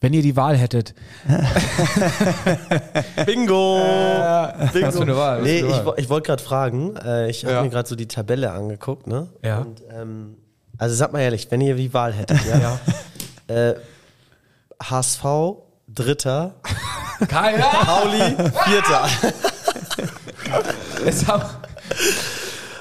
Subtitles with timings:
[0.00, 0.94] Wenn ihr die Wahl hättet.
[3.26, 3.80] Bingo!
[4.72, 4.86] Bingo.
[4.86, 5.42] Was für eine Wahl?
[5.42, 5.94] Nee, eine ich, Wahl?
[5.96, 7.62] ich wollte gerade fragen, äh, ich habe Ja.
[7.62, 9.28] mir gerade so die Tabelle angeguckt, ne?
[9.44, 9.58] Ja.
[9.58, 10.36] Und, ähm,
[10.78, 12.78] also sag mal ehrlich, wenn ihr die Wahl hättet, ja?
[13.54, 13.74] äh,
[14.82, 15.24] HSV,
[15.88, 16.54] Dritter,
[17.28, 17.64] Keiner!
[17.64, 18.36] Pauli,
[18.66, 19.08] Vierter.
[21.04, 21.42] Es haben,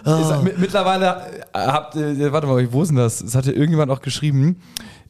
[0.05, 1.21] es, mi- mittlerweile
[1.53, 3.21] äh, habt ihr, warte mal, wo ist denn das?
[3.21, 4.61] Es hatte irgendjemand auch geschrieben.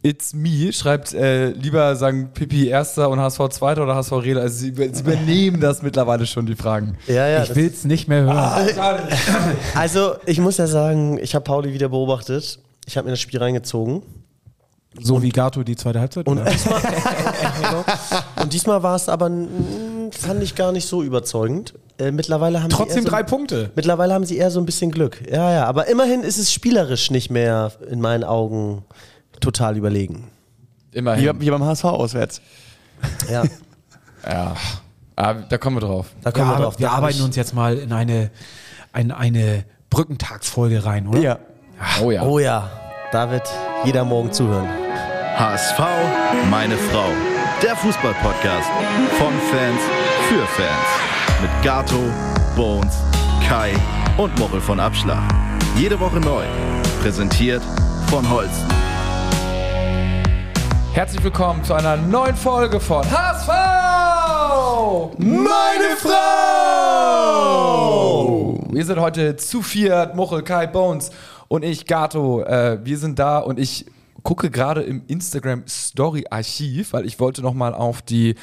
[0.07, 4.39] It's me, schreibt äh, lieber sagen Pippi Erster und HSV Zweiter oder HSV Reda.
[4.39, 6.97] Also sie, sie übernehmen das mittlerweile schon, die Fragen.
[7.07, 7.43] Ja, ja.
[7.43, 8.37] ich will es nicht mehr hören.
[9.75, 12.57] also ich muss ja sagen, ich habe Pauli wieder beobachtet.
[12.85, 14.01] Ich habe mir das Spiel reingezogen.
[14.97, 16.25] so wie Gato die zweite Halbzeit?
[16.25, 16.81] Und diesmal,
[18.41, 19.29] und diesmal war es aber,
[20.11, 21.73] fand ich gar nicht so überzeugend.
[21.97, 23.71] Äh, mittlerweile haben sie Trotzdem so, drei Punkte.
[23.75, 25.21] Mittlerweile haben sie eher so ein bisschen Glück.
[25.29, 25.65] Ja, ja.
[25.65, 28.85] Aber immerhin ist es spielerisch nicht mehr in meinen Augen
[29.51, 30.27] total überlegen.
[30.91, 31.39] Immerhin.
[31.39, 32.41] Wie, wie beim HSV auswärts.
[33.31, 33.43] Ja,
[34.27, 34.55] Ja.
[35.15, 36.07] Ah, da kommen wir drauf.
[36.21, 36.79] da Wir, kommen wir ar- drauf.
[36.79, 38.29] wir arbeiten uns jetzt mal in eine,
[38.95, 41.19] in eine Brückentagsfolge rein, oder?
[41.19, 41.39] Ja.
[42.03, 42.23] Oh ja.
[42.23, 42.69] Oh ja,
[43.11, 43.47] da wird
[43.85, 44.67] jeder morgen zuhören.
[45.37, 45.79] HSV,
[46.51, 47.09] meine Frau.
[47.63, 48.69] Der Fußball-Podcast
[49.17, 49.81] von Fans
[50.29, 51.41] für Fans.
[51.41, 51.99] Mit Gato,
[52.55, 52.95] Bones,
[53.47, 53.73] Kai
[54.17, 55.21] und Mochel von Abschlag.
[55.77, 56.43] Jede Woche neu.
[57.01, 57.61] Präsentiert
[58.09, 58.67] von Holsten.
[60.93, 63.49] Herzlich willkommen zu einer neuen Folge von HSV!
[65.17, 66.17] Meine Frau!
[68.71, 71.11] Wir sind heute zu viert, Muchel, Kai, Bones
[71.47, 72.41] und ich, Gato.
[72.43, 73.85] Äh, wir sind da und ich
[74.27, 78.35] gucke gerade im Instagram Story Archiv, weil ich wollte nochmal auf die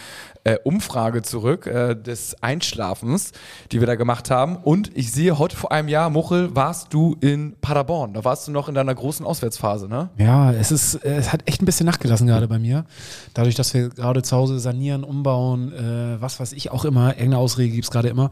[0.44, 3.32] äh, Umfrage zurück äh, des Einschlafens,
[3.70, 4.56] die wir da gemacht haben.
[4.56, 8.14] Und ich sehe heute vor einem Jahr, Muchel, warst du in Paderborn.
[8.14, 10.08] Da warst du noch in deiner großen Auswärtsphase, ne?
[10.16, 12.86] Ja, es ist, äh, es hat echt ein bisschen nachgelassen gerade bei mir.
[13.34, 17.38] Dadurch, dass wir gerade zu Hause sanieren, umbauen, äh, was weiß ich auch immer, irgendeine
[17.38, 18.30] Ausrede gibt es gerade immer.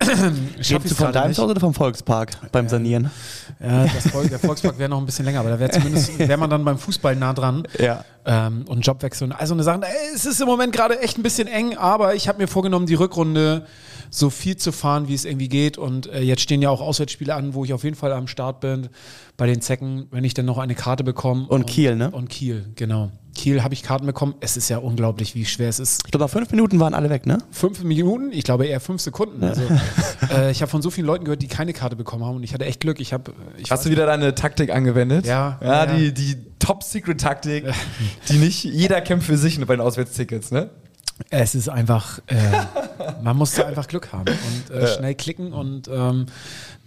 [0.00, 3.10] Schaffst Schaff du von deinem Zuhause oder vom Volkspark beim Sanieren?
[3.60, 6.38] Ja, das Volk, der Volkspark wäre noch ein bisschen länger, aber da wäre zumindest, wäre
[6.38, 7.66] man dann beim Fußball nah dran.
[7.78, 8.04] Ja.
[8.24, 9.80] Ähm, und Jobwechsel und also eine Sache.
[9.82, 12.86] Ey, es ist im Moment gerade echt ein bisschen eng, aber ich habe mir vorgenommen,
[12.86, 13.64] die Rückrunde
[14.10, 15.78] so viel zu fahren, wie es irgendwie geht.
[15.78, 18.60] Und äh, jetzt stehen ja auch Auswärtsspiele an, wo ich auf jeden Fall am Start
[18.60, 18.88] bin
[19.36, 21.46] bei den Zecken, wenn ich dann noch eine Karte bekomme.
[21.48, 22.10] Und Kiel, ne?
[22.10, 23.10] Und Kiel, genau.
[23.34, 24.34] Kiel habe ich Karten bekommen.
[24.40, 26.02] Es ist ja unglaublich, wie schwer es ist.
[26.04, 27.38] Ich glaube, nach fünf Minuten waren alle weg, ne?
[27.50, 29.44] Fünf Minuten, ich glaube eher fünf Sekunden.
[29.44, 29.62] Also,
[30.30, 32.52] äh, ich habe von so vielen Leuten gehört, die keine Karte bekommen haben und ich
[32.52, 33.00] hatte echt Glück.
[33.00, 35.24] Ich habe, ich Hast du wieder deine Taktik angewendet?
[35.26, 35.86] Ja, Ja, ja.
[35.86, 37.64] die, die Top-Secret-Taktik,
[38.28, 40.70] die nicht jeder kämpft für sich bei den Auswärtstickets, ne?
[41.30, 42.34] Es ist einfach, äh,
[43.22, 46.26] man muss da einfach Glück haben und äh, schnell klicken und ähm,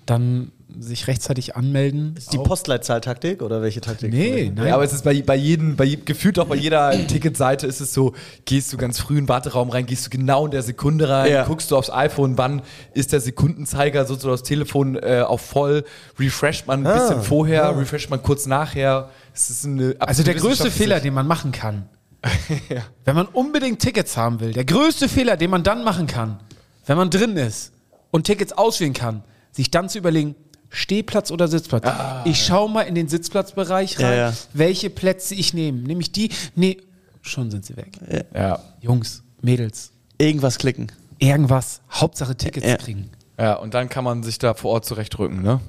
[0.05, 2.15] dann sich rechtzeitig anmelden.
[2.31, 4.11] Die Postleitzahltaktik oder welche Taktik?
[4.11, 4.67] Nee, nein.
[4.67, 7.93] Ja, aber es ist bei, bei jedem, bei, gefühlt auch bei jeder Ticketseite ist es
[7.93, 8.13] so,
[8.45, 11.31] gehst du ganz früh in den Warteraum rein, gehst du genau in der Sekunde rein,
[11.31, 11.43] Ja.
[11.45, 12.61] guckst du aufs iPhone, wann
[12.93, 15.83] ist der Sekundenzeiger sozusagen das Telefon äh, auf voll,
[16.19, 19.09] refresht man ein bisschen vorher, refresht man kurz nachher.
[19.33, 21.89] Es ist eine also der größte Fehler, den man machen kann,
[23.05, 26.39] wenn man unbedingt Tickets haben will, der größte Fehler, den man dann machen kann,
[26.85, 27.71] wenn man drin ist
[28.11, 30.35] und Tickets auswählen kann, sich dann zu überlegen,
[30.71, 31.85] Stehplatz oder Sitzplatz.
[32.25, 34.33] ich schaue mal in den Sitzplatzbereich rein, Ja, ja.
[34.53, 35.79] welche Plätze ich nehme.
[35.79, 36.29] Nehme ich die?
[36.55, 36.77] Nee,
[37.21, 37.91] schon sind sie weg.
[38.33, 38.59] Ja.
[38.79, 40.91] Jungs, Mädels, Irgendwas klicken.
[41.19, 42.77] irgendwas, Hauptsache Tickets Ja.
[42.77, 43.09] kriegen.
[43.37, 45.59] ja, und dann kann man sich da vor Ort zurechtrücken, ne?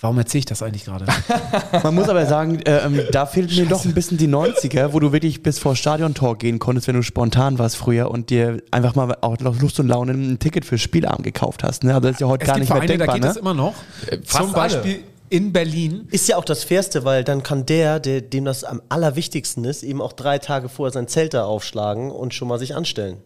[0.00, 1.04] Warum erzähle ich das eigentlich gerade?
[1.82, 5.00] Man muss aber sagen, äh, ähm, da fehlt mir doch ein bisschen die 90er, wo
[5.00, 8.94] du wirklich bis vor Stadiontor gehen konntest, wenn du spontan warst früher und dir einfach
[8.94, 11.84] mal auch noch Lust und Laune ein Ticket fürs Spielabend gekauft hast.
[11.84, 11.94] Ne?
[11.94, 13.14] Aber das ist ja heute es gar gibt nicht mehr Vereine, da denkbar.
[13.16, 13.40] geht das Ne?
[13.40, 13.74] immer noch.
[14.24, 16.08] fast Zum Beispiel in Berlin.
[16.10, 19.82] Ist ja auch das Fairste, weil dann kann der, der, dem das am allerwichtigsten ist,
[19.82, 23.18] eben auch drei Tage vorher sein Zelt da aufschlagen und schon mal sich anstellen.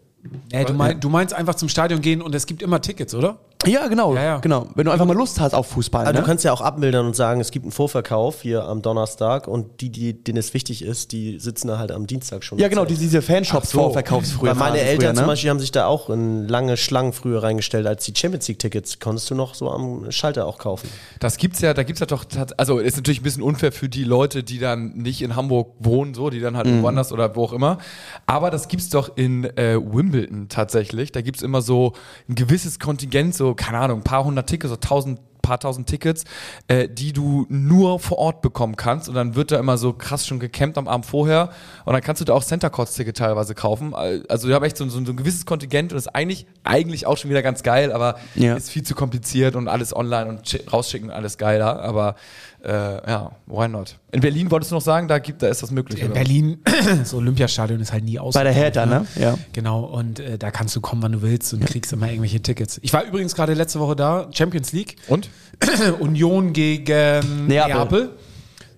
[0.53, 3.37] Nee, du, mein, du meinst einfach zum Stadion gehen und es gibt immer Tickets, oder?
[3.67, 4.37] Ja, genau, Ja, ja.
[4.39, 4.67] genau.
[4.75, 6.03] Wenn du einfach mal Lust hast auf Fußball.
[6.07, 6.21] Also ne?
[6.21, 9.81] du kannst ja auch abmildern und sagen, es gibt einen Vorverkauf hier am Donnerstag und
[9.81, 12.59] die, die, denen es wichtig ist, die sitzen da halt am Dienstag schon.
[12.59, 13.79] ja, genau, die, diese Fanshops so.
[13.81, 14.51] vorverkaufsfrüher.
[14.51, 15.27] Weil meine Eltern früher, zum ne?
[15.29, 18.99] Beispiel haben sich da auch in lange Schlangen früher reingestellt, als die Champions League Tickets
[19.01, 20.89] konntest du noch so am Schalter auch kaufen.
[21.21, 22.25] Das gibt's ja, da gibt's ja doch,
[22.57, 26.15] also ist natürlich ein bisschen unfair für die Leute, die dann nicht in Hamburg wohnen,
[26.15, 26.83] so, die dann halt Mhm.
[26.83, 27.79] woanders oder wo auch immer.
[28.27, 31.13] Aber das gibt's doch in äh, Wimbledon tatsächlich.
[31.13, 31.93] Da gibt's immer so
[32.29, 36.25] ein gewisses Kontingent, so, keine Ahnung, ein paar hundert Tickets, so tausend paar tausend Tickets,
[36.69, 39.11] äh, die du nur vor Ort bekommen kannst.
[39.11, 41.51] Und dann wird da immer so krass schon gecampt am Abend vorher.
[41.85, 43.95] Und dann kannst du da auch Center Courts Ticket teilweise kaufen.
[43.95, 47.07] Also wir haben echt so, so, so ein gewisses Kontingent und das ist eigentlich, eigentlich
[47.07, 48.55] auch schon wieder ganz geil, aber Ja.
[48.55, 51.83] ist viel zu kompliziert und alles online und schi- rausschicken alles geiler.
[51.83, 52.15] Aber
[52.65, 53.99] äh, ja, why not?
[54.13, 56.01] In Berlin wolltest du noch sagen, da gibt, da ist das möglich.
[56.01, 56.15] In oder?
[56.15, 56.59] Berlin,
[56.99, 58.35] das Olympiastadion ist halt nie aus.
[58.35, 59.07] Bei der Hertha, ne?
[59.17, 59.37] Ja.
[59.53, 62.81] Genau, und äh, da kannst du kommen, wann du willst und kriegst immer irgendwelche Tickets.
[62.83, 65.29] Ich war übrigens gerade letzte Woche da, Champions League, Und?
[66.01, 67.75] Union gegen Neapel.
[67.75, 68.11] Neapel.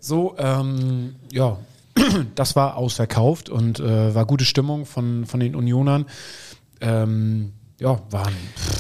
[0.00, 1.58] So, ähm, ja,
[2.34, 6.06] das war ausverkauft und äh, war gute Stimmung von, von den Unionern.
[6.80, 8.32] Ähm, ja, waren.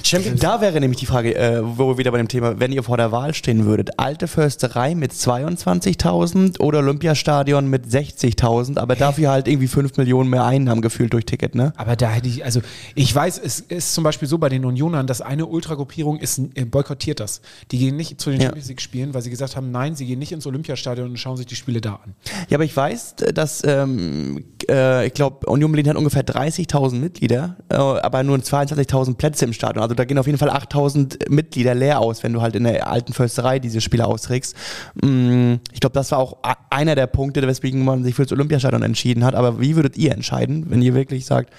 [0.02, 2.82] Champions Da wäre nämlich die Frage, äh, wo wir wieder bei dem Thema, wenn ihr
[2.82, 9.30] vor der Wahl stehen würdet, alte Försterei mit 22.000 oder Olympiastadion mit 60.000, aber dafür
[9.30, 11.74] halt irgendwie 5 Millionen mehr Einnahmen gefühlt durch Ticket, ne?
[11.76, 12.60] Aber da hätte ich, also
[12.94, 16.64] ich weiß, es ist zum Beispiel so bei den Unionern, dass eine Ultragruppierung ist, äh,
[16.64, 17.42] boykottiert das.
[17.72, 18.46] Die gehen nicht zu den Ja.
[18.46, 21.36] Champions League Spielen, weil sie gesagt haben, nein, sie gehen nicht ins Olympiastadion und schauen
[21.36, 22.14] sich die Spiele da an.
[22.48, 27.56] Ja, aber ich weiß, dass, ähm, äh, ich glaube, Union Berlin hat ungefähr 30.000 Mitglieder,
[27.68, 29.82] äh, aber nur 22.000 Plätze im Stadion.
[29.82, 32.88] Also da gehen auf jeden Fall 8.000 Mitglieder leer aus, wenn du halt in der
[32.88, 34.56] alten Försterei diese Spiele austrägst.
[35.02, 36.38] Mm, ich glaube, das war auch
[36.70, 39.34] einer der Punkte, weswegen man sich für das Olympiastadion entschieden hat.
[39.34, 41.52] Aber wie würdet ihr entscheiden, wenn ihr wirklich sagt,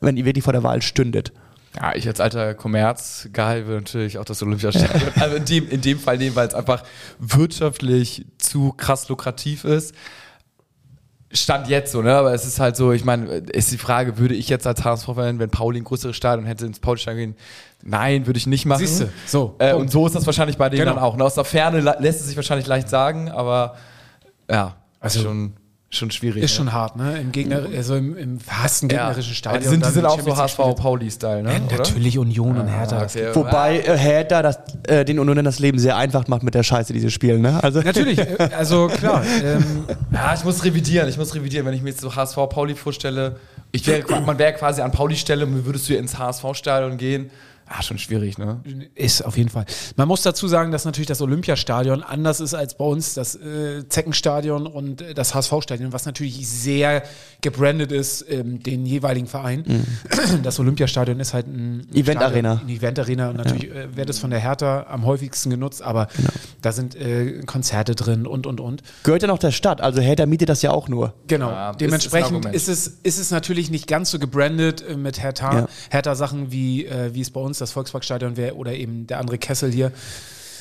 [0.00, 1.32] wenn ihr wirklich vor der Wahl stündet?
[1.80, 5.12] Ja, ich als alter Kommerzgeil würde natürlich auch das Olympiastadion.
[5.20, 6.84] also in dem, in dem Fall nehmen, weil es einfach
[7.18, 9.94] wirtschaftlich zu krass lukrativ ist.
[11.32, 12.14] Stand jetzt so, ne?
[12.14, 15.38] Aber es ist halt so, ich meine, ist die Frage, würde ich jetzt als HSV-Fan,
[15.38, 17.36] wenn Pauli ein größeres Stadion hätte, ins Pauli-Stadion gehen?
[17.82, 18.86] Nein, würde ich nicht machen.
[18.86, 20.94] Siehste, so, Äh, und so ist das wahrscheinlich bei denen Genau.
[20.94, 21.16] dann auch.
[21.16, 21.24] Ne?
[21.24, 23.76] Aus der Ferne lässt es sich wahrscheinlich leicht sagen, aber
[24.50, 25.54] ja, Also, ist schon,
[25.94, 26.42] schon schwierig.
[26.42, 26.56] Ist ne?
[26.56, 27.20] schon hart, ne?
[27.20, 28.88] Im Gegner, also im, im ja.
[28.88, 29.62] gegnerischen Stadion.
[29.62, 30.36] Die sind, die sind auch so.
[30.36, 31.52] HSV-Pauli-Style, ne?
[31.52, 33.02] Ja, natürlich Union und Hertha.
[33.02, 33.34] Okay.
[33.34, 36.92] Wobei äh, Hertha das, äh, den Unionen das Leben sehr einfach macht mit der Scheiße,
[36.92, 37.62] die sie spielen, ne?
[37.62, 39.22] Also Natürlich, äh, also klar.
[39.42, 42.74] Ähm, Ja, ich muss revidieren, ich muss revidieren, wenn ich mir jetzt so HSV Pauli
[42.74, 43.36] vorstelle.
[43.70, 47.30] Ich wäre, man wäre quasi an Pauli Stelle, und würdest du ins HSV-Stadion gehen.
[47.74, 48.60] Ah, schon schwierig, ne?
[48.94, 49.64] Ist auf jeden Fall.
[49.96, 53.88] Man muss dazu sagen, dass natürlich das Olympiastadion anders ist als bei uns das äh,
[53.88, 57.02] Zeckenstadion und äh, das HSV-Stadion, was natürlich sehr
[57.40, 59.64] gebrandet ist, ähm, den jeweiligen Verein.
[60.42, 62.60] Das Olympiastadion ist halt ein Event-Arena.
[62.62, 66.08] Eine Event-Arena und natürlich äh, wird es von der Hertha am häufigsten genutzt, aber
[66.60, 68.82] da sind äh, Konzerte drin und und und.
[69.02, 69.80] gehört ja noch der Stadt.
[69.80, 71.14] Also Hertha mietet das ja auch nur.
[71.26, 71.50] Genau.
[71.50, 72.54] Ja, ist- ist Dementsprechend Argument.
[72.54, 75.60] ist, es, ist es natürlich nicht ganz so gebrandet äh, mit Hertha.
[75.60, 75.68] Ja.
[75.90, 79.72] Hertha-Sachen wie, äh, wie es bei uns das Volksparkstadion wäre oder eben der andere Kessel
[79.72, 79.92] hier.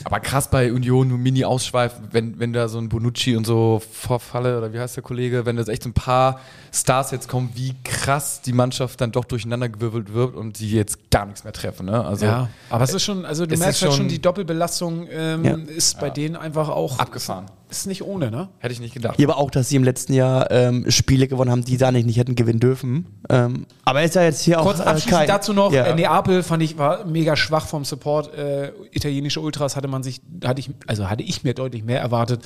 [0.04, 4.58] Aber krass bei Union, nur Mini-Ausschweif, wenn, wenn da so ein Bonucci und so Vorfalle,
[4.58, 6.40] oder wie heißt der Kollege, wenn da echt so ein paar
[6.74, 11.28] Stars jetzt kommen, wie krass die Mannschaft dann doch durcheinandergewirbelt wird und die jetzt gar
[11.28, 12.04] nichts mehr treffen, ne?
[12.04, 15.54] Also Ja, aber es ist schon, also du merkst halt schon- die Doppelbelastung ähm, Ja.
[15.56, 17.46] ist bei denen einfach auch abgefahren.
[17.72, 18.50] Ist nicht ohne, ne?
[18.60, 19.18] Hätte ich nicht gedacht.
[19.18, 22.06] Ja, aber auch, dass sie im letzten Jahr ähm, Spiele gewonnen haben, die da nicht,
[22.06, 23.06] nicht hätten gewinnen dürfen.
[23.30, 24.88] Ähm, aber ist ja jetzt hier Kurz auch.
[24.88, 25.86] abschließend kein- dazu noch, Ja.
[25.86, 28.34] äh, Neapel fand ich war mega schwach vom Support.
[28.36, 32.42] Äh, italienische Ultras hatte man sich, hatte ich, also hatte ich mir deutlich mehr erwartet.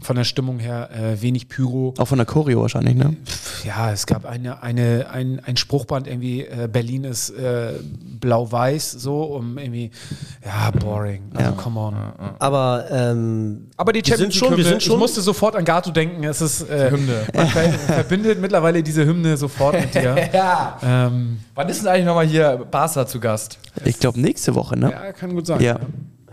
[0.00, 1.92] Von der Stimmung her äh, wenig Pyro.
[1.98, 3.16] Auch von der Choreo wahrscheinlich, ne?
[3.64, 7.72] Ja, es gab eine, eine, ein, ein Spruchband irgendwie, äh, Berlin ist äh,
[8.20, 9.90] blau-weiß, so, um irgendwie,
[10.44, 11.22] ja, boring.
[11.34, 11.96] Also, come on.
[12.38, 16.22] Aber ähm, Aber die Champions schon- sind ich musste sofort an Gato denken.
[16.24, 17.22] Es ist äh, Hymne.
[17.34, 20.16] Man ver verbindet mittlerweile diese Hymne sofort mit dir.
[20.32, 20.78] Ja.
[20.82, 23.58] ähm, Wann ist denn eigentlich nochmal hier Barca zu Gast?
[23.84, 24.90] Ich glaube nächste Woche, ne?
[24.92, 25.60] ja, kann gut sein.
[25.60, 25.78] Ja.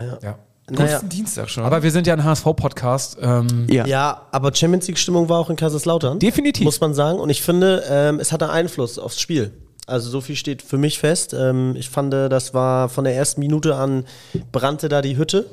[0.00, 0.18] Ja.
[0.22, 0.38] Ja.
[0.68, 1.64] Naja, Nächsten Dienstag schon.
[1.64, 3.18] Aber wir sind ja ein HSV-Podcast.
[3.20, 3.86] Ähm, Ja.
[3.86, 6.18] ja, aber Champions League-Stimmung war auch in Kaiserslautern.
[6.18, 6.64] Definitiv.
[6.64, 7.18] Muss man sagen.
[7.20, 9.52] Und ich finde, ähm, es hatte Einfluss aufs Spiel.
[9.86, 11.32] Also so viel steht für mich fest.
[11.32, 14.04] Ähm, ich fand, äh, das war von der ersten Minute an
[14.50, 15.48] brannte da die Hütte.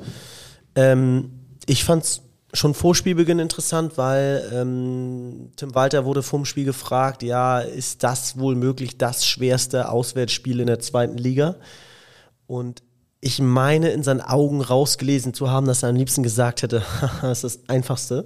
[0.74, 1.30] Ähm,
[1.66, 7.22] ich fand es schon vor Spielbeginn interessant, weil ähm, Tim Walter wurde vorm Spiel gefragt,
[7.22, 11.56] ja, ist das wohl möglich das schwerste Auswärtsspiel in der zweiten Liga?
[12.46, 12.82] Und
[13.24, 16.82] ich meine, in seinen Augen rausgelesen zu haben, dass er am liebsten gesagt hätte,
[17.22, 18.24] das ist das Einfachste.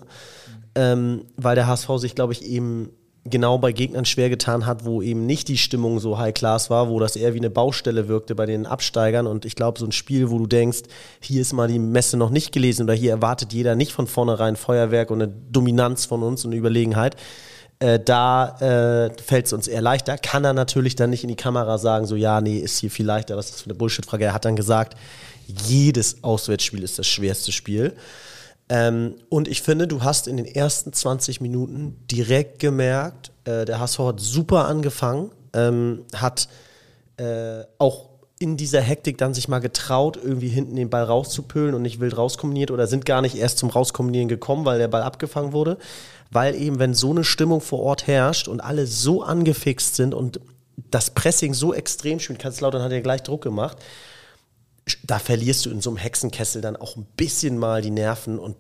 [0.75, 2.91] Ähm, weil der HSV sich, glaube ich, eben
[3.25, 6.89] genau bei Gegnern schwer getan hat, wo eben nicht die Stimmung so high class war,
[6.89, 9.29] wo das eher wie eine Baustelle wirkte bei den Absteigern.
[9.29, 10.83] Und ich glaube, so ein Spiel, wo du denkst,
[11.21, 14.57] hier ist mal die Messe noch nicht gelesen oder hier erwartet jeder nicht von vornherein
[14.57, 17.15] Feuerwerk und eine Dominanz von uns und eine Überlegenheit.
[17.81, 20.19] Äh, da äh, fällt es uns eher leichter.
[20.19, 23.07] Kann er natürlich dann nicht in die Kamera sagen, so ja, nee, ist hier viel
[23.07, 24.25] leichter, was ist das für eine Bullshit-Frage.
[24.25, 24.97] Er hat dann gesagt,
[25.47, 27.95] jedes Auswärtsspiel ist das schwerste Spiel.
[28.69, 33.81] Ähm, und ich finde, du hast in den ersten 20 Minuten direkt gemerkt, äh, der
[33.81, 36.49] HSV hat super angefangen, ähm, hat
[37.17, 38.08] äh, auch
[38.39, 42.17] in dieser Hektik dann sich mal getraut, irgendwie hinten den Ball rauszupüllen und nicht wild
[42.17, 45.79] rauskombiniert oder sind gar nicht erst zum Rauskombinieren gekommen, weil der Ball abgefangen wurde.
[46.31, 50.41] Weil eben, wenn so eine Stimmung vor Ort herrscht und alle so angefixt sind und
[50.91, 53.79] das Pressing so extrem spielt, Kanzlautern hat ja gleich Druck gemacht,
[55.05, 58.57] da verlierst du in so einem Hexenkessel dann auch ein bisschen mal die Nerven und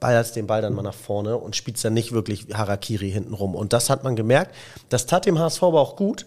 [0.00, 3.54] ballerst den Ball dann mal nach vorne und spielst dann nicht wirklich Harakiri hinten rum.
[3.54, 4.54] Und das hat man gemerkt.
[4.88, 6.26] Das tat dem HSV aber auch gut.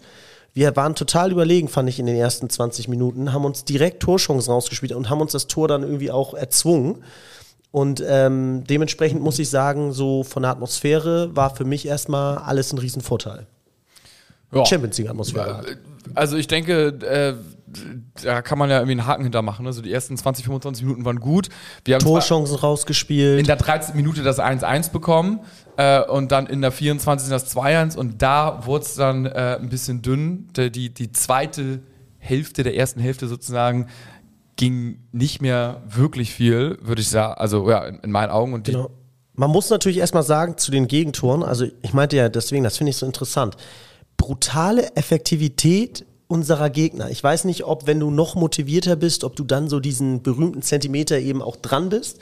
[0.58, 4.52] Wir waren total überlegen, fand ich, in den ersten 20 Minuten, haben uns direkt Torchancen
[4.52, 7.04] rausgespielt und haben uns das Tor dann irgendwie auch erzwungen.
[7.70, 12.72] Und ähm, dementsprechend muss ich sagen, so von der Atmosphäre war für mich erstmal alles
[12.72, 13.46] ein Riesenvorteil.
[14.52, 14.64] Ja.
[14.64, 15.64] Champions League-Atmosphäre.
[16.14, 17.34] Also ich denke, äh,
[18.22, 19.66] da kann man ja irgendwie einen Haken hintermachen.
[19.66, 21.48] Also die ersten 20, 25 Minuten waren gut.
[21.84, 23.40] Wir haben Torchancen rausgespielt.
[23.40, 23.94] in der 13.
[23.94, 25.40] Minute das 1-1 bekommen
[25.76, 27.28] äh, und dann in der 24.
[27.28, 30.48] das 2-1 und da wurde es dann äh, ein bisschen dünn.
[30.56, 31.80] Die, die, die zweite
[32.18, 33.88] Hälfte der ersten Hälfte sozusagen
[34.56, 37.34] ging nicht mehr wirklich viel, würde ich sagen.
[37.34, 38.54] Also ja, in, in meinen Augen.
[38.54, 38.90] Und die, Genau.
[39.34, 42.90] Man muss natürlich erstmal sagen zu den Gegentoren, also ich meinte ja deswegen, das finde
[42.90, 43.56] ich so interessant.
[44.28, 47.08] Brutale Effektivität unserer Gegner.
[47.08, 50.60] Ich weiß nicht, ob wenn du noch motivierter bist, ob du dann so diesen berühmten
[50.60, 52.18] Zentimeter eben auch dran bist.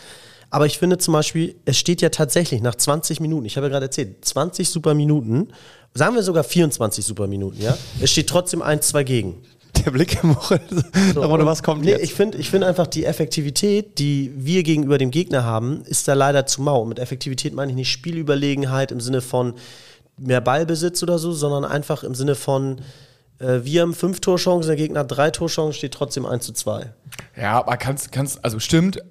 [0.49, 3.73] Aber ich finde zum Beispiel, es steht ja tatsächlich nach 20 Minuten, ich habe ja
[3.73, 5.49] gerade erzählt, 20 super Minuten,
[5.95, 7.77] sagen wir sogar 24 super Minuten, ja.
[8.01, 9.43] Es steht trotzdem 1-2 gegen.
[9.85, 10.61] Der Blick im Woche,
[11.17, 12.05] und- was kommt nee, jetzt?
[12.05, 16.15] Ich finde ich find einfach die Effektivität, die wir gegenüber dem Gegner haben, ist da
[16.15, 16.85] leider zu mau.
[16.85, 19.55] Mit Effektivität meine ich nicht Spielüberlegenheit im Sinne von
[20.19, 22.81] mehr Ballbesitz oder so, sondern einfach im Sinne von,
[23.39, 26.93] äh, wir haben fünf Torchancen, der Gegner hat drei Torchancen, steht trotzdem 1 zu 2.
[27.37, 29.03] Ja, aber kannst, kannst, also stimmt.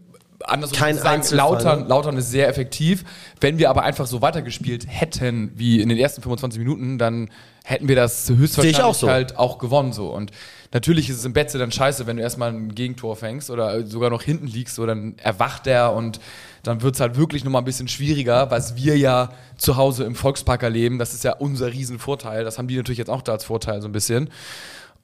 [0.43, 1.87] Andersrum Kein sagen, Lautern, ne?
[1.87, 3.03] Lautern ist sehr effektiv.
[3.39, 7.29] Wenn wir aber einfach so weitergespielt hätten wie in den ersten 25 Minuten, dann
[7.63, 9.09] hätten wir das höchstwahrscheinlich auch so.
[9.09, 10.09] halt auch gewonnen so.
[10.09, 10.31] Und
[10.71, 14.09] natürlich ist es im Betze dann scheiße, wenn du erstmal ein Gegentor fängst oder sogar
[14.09, 16.19] noch hinten liegst, so dann erwacht er und
[16.67, 20.15] dann wird es halt wirklich nochmal ein bisschen schwieriger, was wir ja zu Hause im
[20.15, 20.99] Volkspark erleben.
[20.99, 22.43] Das ist ja unser Riesenvorteil.
[22.43, 24.29] Das haben die natürlich jetzt auch da als Vorteil so ein bisschen.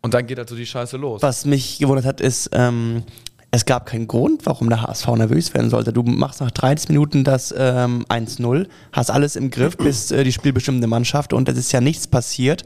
[0.01, 1.21] Und dann geht halt so die Scheiße los.
[1.21, 3.03] Was mich gewundert hat, ist, ähm,
[3.51, 5.93] es gab keinen Grund, warum der HSV nervös werden sollte.
[5.93, 10.31] Du machst nach 30 Minuten das ähm, 1-0, hast alles im Griff, bist äh, die
[10.31, 12.63] spielbestimmende Mannschaft und es ist ja nichts passiert.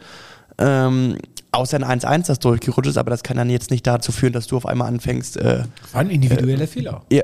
[0.58, 1.18] Ähm,
[1.52, 4.48] außer ein 1-1, das durchgerutscht ist, aber das kann dann jetzt nicht dazu führen, dass
[4.48, 5.38] du auf einmal anfängst.
[5.38, 7.02] Äh, War ein individueller Fehler.
[7.12, 7.24] ja,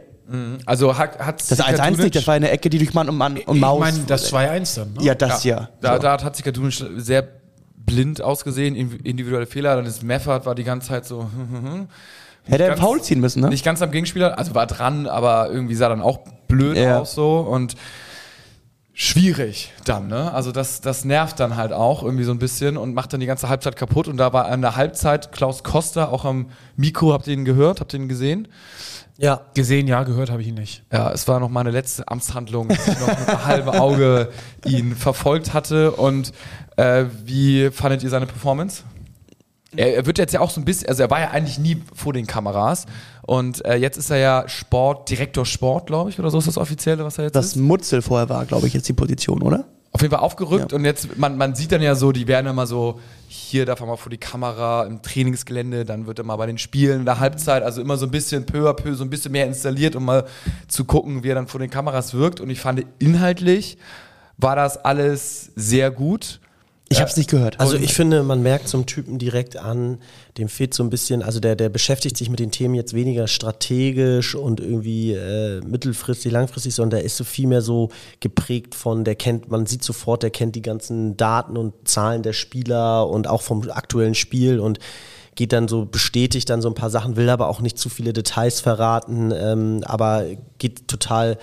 [0.66, 3.38] Also hat, hat das 1-1 nicht, das war eine Ecke, die durch Mann und Mann
[3.38, 3.80] und Ich Maus.
[3.80, 4.94] meine, das 2-1 dann.
[4.94, 5.04] Ne?
[5.04, 5.70] ja, das ja.
[5.82, 6.02] Da, So.
[6.04, 7.28] da hat Hatzika Dunic sehr
[7.76, 9.76] blind ausgesehen, in- individuelle Fehler.
[9.76, 11.30] Dann ist Meffert war die ganze Zeit so.
[12.46, 13.50] Hätte er ganz- Foul ziehen müssen, ne?
[13.50, 17.00] Nicht ganz am Gegenspieler, also war dran, aber irgendwie sah dann auch blöd Ja.
[17.00, 17.76] aus so und
[19.02, 20.32] schwierig dann, ne?
[20.32, 23.26] Also das, das nervt dann halt auch irgendwie so ein bisschen und macht dann die
[23.26, 24.08] ganze Halbzeit kaputt.
[24.08, 27.80] Und da war an der Halbzeit Klaus Koster auch am Mikro, habt ihr ihn gehört,
[27.80, 28.48] habt ihr ihn gesehen?
[29.18, 29.42] Ja.
[29.56, 30.84] Gesehen, ja, gehört habe ich ihn nicht.
[30.92, 34.30] Ja, es war noch meine letzte Amtshandlung, dass ich noch mit einem halben Auge
[34.66, 35.94] ihn verfolgt hatte.
[35.94, 36.32] Und
[36.78, 38.84] äh, wie fandet ihr seine Performance?
[39.76, 41.82] Er, er wird jetzt ja auch so ein bisschen, also er war ja eigentlich nie
[41.96, 42.86] vor den Kameras.
[43.32, 46.58] Und äh, jetzt ist er ja Sport, Direktor Sport, glaube ich, oder so ist das
[46.58, 47.56] offizielle, was er jetzt Das ist.
[47.56, 49.64] Mutzel vorher war, glaube ich, jetzt die Position, oder?
[49.94, 50.78] Auf jeden Fall aufgerückt Ja.
[50.78, 53.86] und jetzt, man, man sieht dann ja so, die werden immer so, hier darf er
[53.86, 57.22] mal vor die Kamera im Trainingsgelände, dann wird er mal bei den Spielen in der
[57.22, 60.04] Halbzeit, also immer so ein bisschen peu à peu, so ein bisschen mehr installiert, um
[60.04, 60.26] mal
[60.68, 62.42] zu gucken, wie er dann vor den Kameras wirkt.
[62.42, 63.78] Und ich fand, inhaltlich
[64.36, 66.42] war das alles sehr gut.
[66.92, 67.58] Ich habe es nicht gehört.
[67.60, 70.00] Also ich finde, man merkt einem Typen direkt an,
[70.38, 73.28] dem fehlt so ein bisschen, also der, der beschäftigt sich mit den Themen jetzt weniger
[73.28, 79.06] strategisch und irgendwie äh, mittelfristig, langfristig, sondern der ist so viel mehr so geprägt von,
[79.06, 83.26] der kennt, man sieht sofort, der kennt die ganzen Daten und Zahlen der Spieler und
[83.28, 84.80] auch vom aktuellen Spiel und
[85.36, 88.12] geht dann so, bestätigt dann so ein paar Sachen, will aber auch nicht zu viele
[88.12, 90.26] Details verraten, ähm, aber
[90.58, 91.38] geht total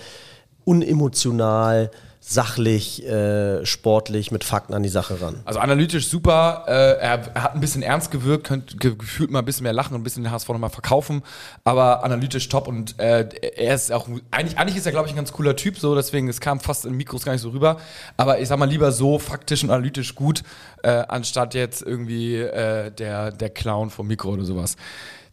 [0.63, 1.89] unemotional,
[2.31, 5.41] sachlich, äh, sportlich mit Fakten an die Sache ran.
[5.45, 6.63] Also analytisch super.
[6.67, 9.73] Äh, er, er hat ein bisschen ernst gewirkt, könnte ge gefühlt mal ein bisschen mehr
[9.73, 11.23] lachen und ein bisschen den HSV nochmal verkaufen.
[11.63, 15.15] Aber analytisch top und äh, er ist auch eigentlich, eigentlich ist er glaube ich ein
[15.15, 17.77] ganz cooler Typ so, deswegen es kam fast in Mikros gar nicht so rüber.
[18.15, 20.43] Aber ich sag mal lieber so faktisch und analytisch gut,
[20.83, 24.75] äh, anstatt jetzt irgendwie äh, der der Clown vom Mikro oder sowas.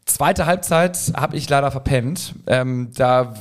[0.07, 2.37] Zweite Halbzeit habe ich leider verpennt.
[2.47, 3.35] Ähm, da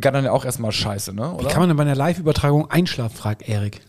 [0.00, 1.34] begann dann ja auch erstmal Scheiße, ne?
[1.34, 1.44] Oder?
[1.44, 3.82] Wie kann man denn bei einer Live-Übertragung einschlafen, fragt Erik.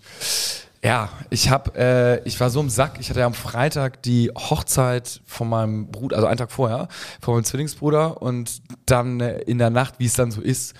[0.83, 2.97] Ja, ich habe, äh, ich war so im Sack.
[2.99, 6.89] Ich hatte ja am Freitag die Hochzeit von meinem Bruder, also einen Tag vorher,
[7.21, 10.73] von meinem Zwillingsbruder und dann äh, in der Nacht, wie es dann so ist,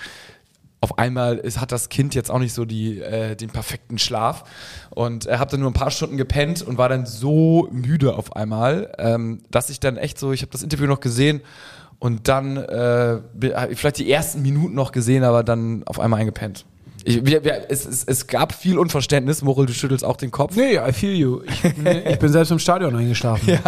[0.82, 4.44] auf einmal ist, hat das Kind jetzt auch nicht so die, äh, den perfekten Schlaf
[4.90, 8.36] und er hat dann nur ein paar Stunden gepennt und war dann so müde auf
[8.36, 11.42] einmal, ähm, dass ich dann echt so, ich habe das Interview noch gesehen
[12.02, 13.20] und dann äh,
[13.76, 16.66] vielleicht die ersten Minuten noch gesehen, aber dann auf einmal eingepennt.
[17.04, 20.56] Ich, wir, wir, es, es, es gab viel Unverständnis, Morel, du schüttelst auch den Kopf.
[20.56, 21.42] Nee, I feel you.
[21.44, 23.48] Ich bin, ich bin selbst im Stadion eingeschlafen.
[23.48, 23.60] Ja.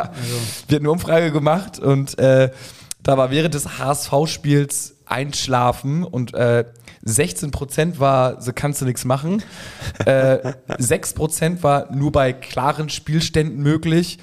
[0.67, 2.49] Wir hatten eine Umfrage gemacht und äh,
[3.03, 6.65] da war während des HSV-Spiels Einschlafen und äh,
[7.05, 9.43] 16% war, so kannst du nichts machen.
[10.05, 14.17] Äh, 6% war nur bei klaren Spielständen möglich.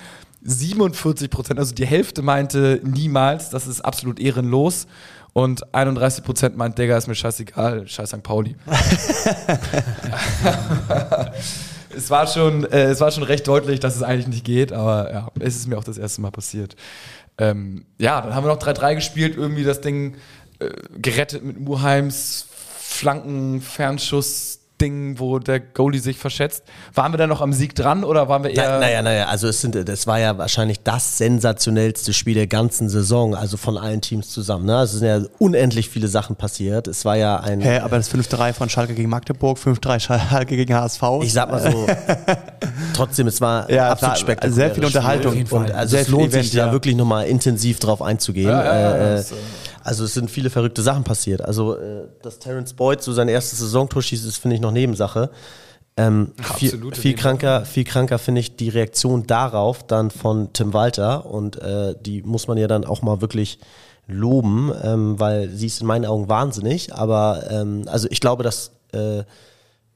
[0.45, 4.87] 47%, also die Hälfte meinte niemals, das ist absolut ehrenlos.
[5.33, 8.23] Und 31% meint, Digga, ist mir scheißegal, scheiß St.
[8.23, 8.57] Pauli.
[11.97, 15.13] es, war schon, äh, es war schon recht deutlich, dass es eigentlich nicht geht, aber
[15.13, 16.75] ja, es ist mir auch das erste Mal passiert.
[17.39, 20.17] Ähm, ja, dann haben wir noch 3-3 gespielt, irgendwie das Ding
[20.59, 20.69] äh,
[20.99, 22.47] gerettet mit Muheims
[22.81, 24.60] Flanken-Fernschuss.
[24.81, 26.65] Ding, wo der Goalie sich verschätzt.
[26.95, 28.71] Waren wir da noch am Sieg dran oder waren wir eher.
[28.71, 32.89] Na, naja, naja, also es sind, das war ja wahrscheinlich das sensationellste Spiel der ganzen
[32.89, 34.67] Saison, also von allen Teams zusammen.
[34.67, 34.77] Ne?
[34.77, 36.89] Also es sind ja unendlich viele Sachen passiert.
[36.89, 37.61] Es war ja ein.
[37.61, 41.03] Hä, aber das 5-3 von Schalke gegen Magdeburg, 5-3 Schalke gegen HSV.
[41.23, 41.87] Ich sag mal so,
[42.95, 44.55] trotzdem, es war Ja, absolut spektakulär.
[44.55, 45.33] sehr viel Unterhaltung.
[45.33, 45.65] Auf jeden Fall.
[45.67, 46.73] Und also Sehr es lohnt sich Event, da ja.
[46.73, 48.49] wirklich nochmal intensiv drauf einzugehen.
[48.49, 49.35] Ja, ja, ja, äh, das, äh,
[49.83, 51.43] also es sind viele verrückte Sachen passiert.
[51.43, 55.31] Also äh, dass Terence Boyd so sein erstes Saisontor schießt, ist finde ich noch Nebensache.
[55.97, 61.27] Ähm, viel, viel kranker, viel kranker finde ich die Reaktion darauf dann von Tim Walter
[61.27, 63.59] und äh, die muss man ja dann auch mal wirklich
[64.07, 66.95] loben, ähm, weil sie ist in meinen Augen wahnsinnig.
[66.95, 69.25] Aber ähm, also ich glaube, dass äh,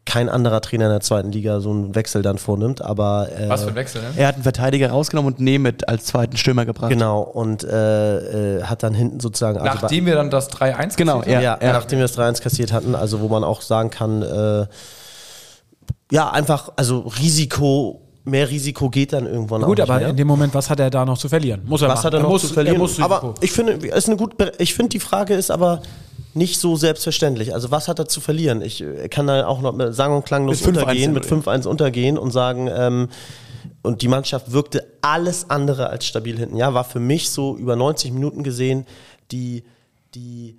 [0.06, 2.82] kein anderer Trainer in der zweiten Liga so einen Wechsel dann vornimmt.
[2.82, 4.08] Aber äh, Was für ein Wechsel, ne?
[4.16, 6.90] er hat einen Verteidiger rausgenommen und Nemeth als zweiten Stürmer gebracht.
[6.90, 9.58] Genau, und äh, äh, hat dann hinten sozusagen.
[9.58, 11.64] also Nachdem wir dann das 3-1 Genau, kassiert ja, haben?
[11.66, 11.72] ja.
[11.72, 14.66] nachdem wir das 3-1 kassiert hatten, also wo man auch sagen kann, äh,
[16.12, 20.08] ja, einfach, also Risiko, mehr Risiko geht dann irgendwann auch Gut, nicht aber mehr.
[20.10, 21.62] in dem Moment, was hat er da noch zu verlieren?
[21.64, 22.04] Muss er Was machen.
[22.06, 22.76] hat er noch muss, zu verlieren?
[22.76, 25.80] Er muss aber ich finde, ist eine gut, ich finde, die Frage ist aber
[26.36, 27.54] nicht so selbstverständlich.
[27.54, 28.62] Also was hat er zu verlieren?
[28.62, 31.66] Ich kann da auch noch mit sang- und klanglos Mit 5-1 untergehen, mit im- 5-1
[31.66, 33.08] untergehen und sagen, ähm,
[33.82, 36.56] und die Mannschaft wirkte alles andere als stabil hinten.
[36.56, 38.86] Ja, war für mich so über 90 Minuten gesehen
[39.30, 39.64] die,
[40.14, 40.56] die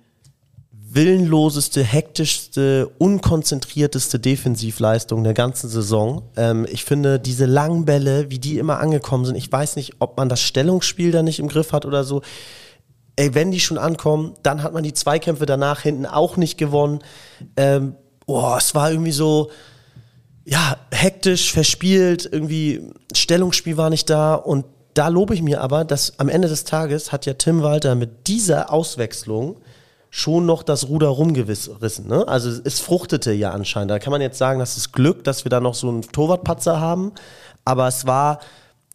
[0.88, 6.22] willenloseste, hektischste, unkonzentrierteste Defensivleistung der ganzen Saison.
[6.36, 10.16] Ähm, ich finde, diese langen Bälle, wie die immer angekommen sind, ich weiß nicht, ob
[10.16, 12.22] man das Stellungsspiel da nicht im Griff hat oder so.
[13.16, 17.00] Ey, wenn die schon ankommen, dann hat man die Zweikämpfe danach hinten auch nicht gewonnen.
[17.56, 17.96] Ähm,
[18.58, 19.50] es war irgendwie so,
[20.44, 26.18] ja, hektisch, verspielt, irgendwie Stellungsspiel war nicht da und da lobe ich mir aber, dass
[26.18, 29.56] am Ende des Tages hat ja Tim Walter mit dieser Auswechslung
[30.10, 32.06] schon noch das Ruder rumgerissen.
[32.06, 32.26] Ne?
[32.26, 33.90] Also es fruchtete ja anscheinend.
[33.90, 36.80] Da kann man jetzt sagen, das ist Glück, dass wir da noch so einen Torwartpatzer
[36.80, 37.12] haben.
[37.66, 38.38] Aber es war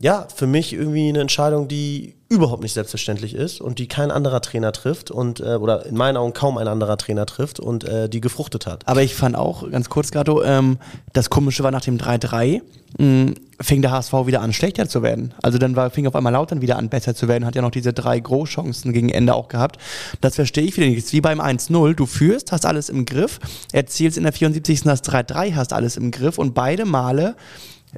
[0.02, 4.42] ja für mich irgendwie eine Entscheidung, die überhaupt nicht selbstverständlich ist und die kein anderer
[4.42, 8.08] Trainer trifft und äh, oder in meinen Augen kaum ein anderer Trainer trifft und äh,
[8.08, 8.88] die gefruchtet hat.
[8.88, 10.78] Aber ich fand auch, ganz kurz, Gato, ähm,
[11.12, 12.62] das Komische war nach dem 3-3,
[12.98, 15.34] mh, fing der HSV wieder an, schlechter zu werden.
[15.44, 17.70] Also dann war, fing auf einmal Lautern wieder an, besser zu werden, hat ja noch
[17.70, 19.78] diese drei Großchancen gegen Ende auch gehabt.
[20.22, 21.00] Das verstehe ich wieder nicht.
[21.00, 23.40] Es ist wie beim 1-0, du führst, hast alles im Griff,
[23.74, 24.84] erzielst in der 74.
[24.84, 27.36] das 3-3, hast alles im Griff und beide Male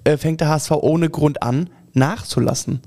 [0.05, 2.81] äh, fängt der HSV ohne Grund an, nachzulassen.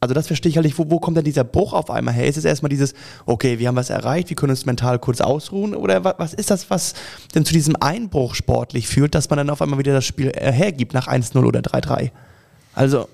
[0.00, 2.26] Also das verstehe ich halt nicht, wo, wo kommt denn dieser Bruch auf einmal her?
[2.28, 2.94] Ist es erstmal dieses,
[3.26, 5.74] okay, wir haben was erreicht, wir können uns mental kurz ausruhen?
[5.74, 6.94] Oder wa- was ist das, was
[7.34, 10.52] denn zu diesem Einbruch sportlich führt, dass man dann auf einmal wieder das Spiel äh,
[10.52, 12.12] hergibt nach 1-0 oder 3-3?
[12.74, 13.08] Also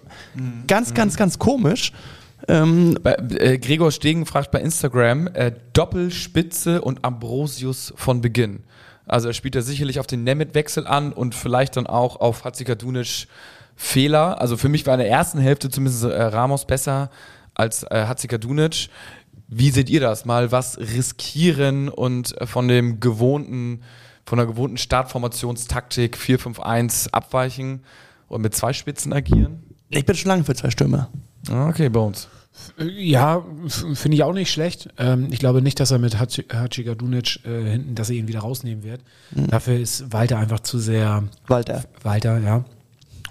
[0.67, 1.93] ganz, ganz, ganz komisch.
[2.49, 8.63] Ähm, Bei, äh, Gregor Stegen fragt bei Instagram äh, Doppelspitze und Ambrosius von Beginn.
[9.07, 13.27] Also er spielt da sicherlich auf den Nemeth-Wechsel an und vielleicht dann auch auf Hatzikadunic
[13.77, 14.41] Fehler.
[14.41, 17.11] Also für mich war in der ersten Hälfte zumindest äh, Ramos besser
[17.55, 18.89] als äh, Hatzikadunic.
[19.49, 20.25] Wie seht ihr das?
[20.25, 23.83] Mal was riskieren und äh, von dem gewohnten,
[24.27, 27.83] von der gewohnten Startformationstaktik 4-5-1 abweichen
[28.29, 29.63] und mit zwei Spitzen agieren?
[29.91, 31.09] ich bin schon lange für zwei Stürmer.
[31.51, 32.29] Ah, Okay, Bones.
[32.79, 33.45] Ja,
[33.95, 34.89] finde ich auch nicht schlecht.
[34.99, 38.41] Ähm, ich glaube nicht, dass er mit Haci- Hacikadunic äh, hinten, dass er ihn wieder
[38.41, 39.01] rausnehmen wird.
[39.33, 41.85] Dafür ist Walter einfach zu sehr Walter.
[42.03, 42.65] Walter, ja.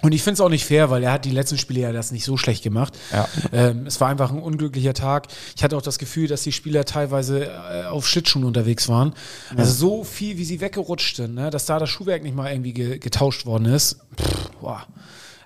[0.04, 2.12] Und ich finde es auch nicht fair, weil er hat die letzten Spiele ja das
[2.12, 2.98] nicht so schlecht gemacht.
[3.10, 3.26] Ja.
[3.52, 5.28] Ähm, es war einfach ein unglücklicher Tag.
[5.56, 9.14] Ich hatte auch das Gefühl, dass die Spieler teilweise äh, auf Schlittschuhen unterwegs waren.
[9.56, 11.48] Also so viel, wie sie weggerutscht sind, ne?
[11.48, 13.98] dass da das Schuhwerk nicht mal irgendwie ge getauscht worden ist.
[14.20, 14.86] Pff, boah.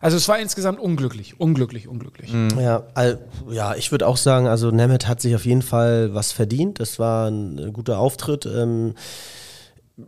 [0.00, 2.32] Also es war insgesamt unglücklich, unglücklich, unglücklich.
[2.60, 3.18] Ja, all,
[3.50, 6.80] ja, ich würde auch sagen, also Nemeth hat sich auf jeden Fall was verdient.
[6.80, 8.46] Das war ein guter Auftritt.
[8.46, 8.94] Ähm,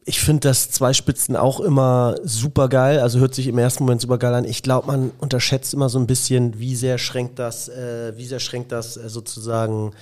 [0.04, 3.00] Ich finde das Zweispitzen auch immer super geil.
[3.00, 4.44] Also hört sich im ersten Moment super geil an.
[4.44, 8.38] Ich glaube, man unterschätzt immer so ein bisschen, wie sehr schränkt das, äh, wie sehr
[8.38, 9.92] schränkt das äh, sozusagen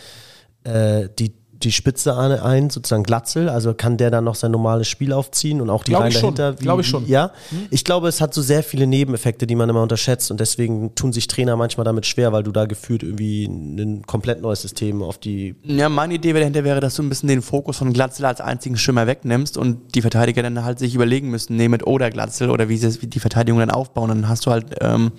[0.65, 5.13] äh, die die Spitze ein, sozusagen Glatzel, also kann der dann noch sein normales Spiel
[5.13, 6.53] aufziehen und auch die Reihen dahinter.
[6.55, 7.07] glaub ich schon.
[7.09, 7.33] Ja,
[7.71, 11.13] ich glaube, es hat so sehr viele Nebeneffekte, die man immer unterschätzt und deswegen tun
[11.13, 15.19] sich Trainer manchmal damit schwer, weil du da gefühlt irgendwie ein komplett neues System auf
[15.19, 18.41] die Ja, meine Idee dahinter wäre, dass du ein bisschen den Fokus von Glatzel als
[18.41, 22.69] einzigen Schimmer wegnimmst und die Verteidiger dann halt sich überlegen müssen, Nemeth oder Glatzel oder
[22.69, 24.09] wie sie die Verteidigung dann aufbauen.
[24.09, 25.11] Dann hast du halt ähm,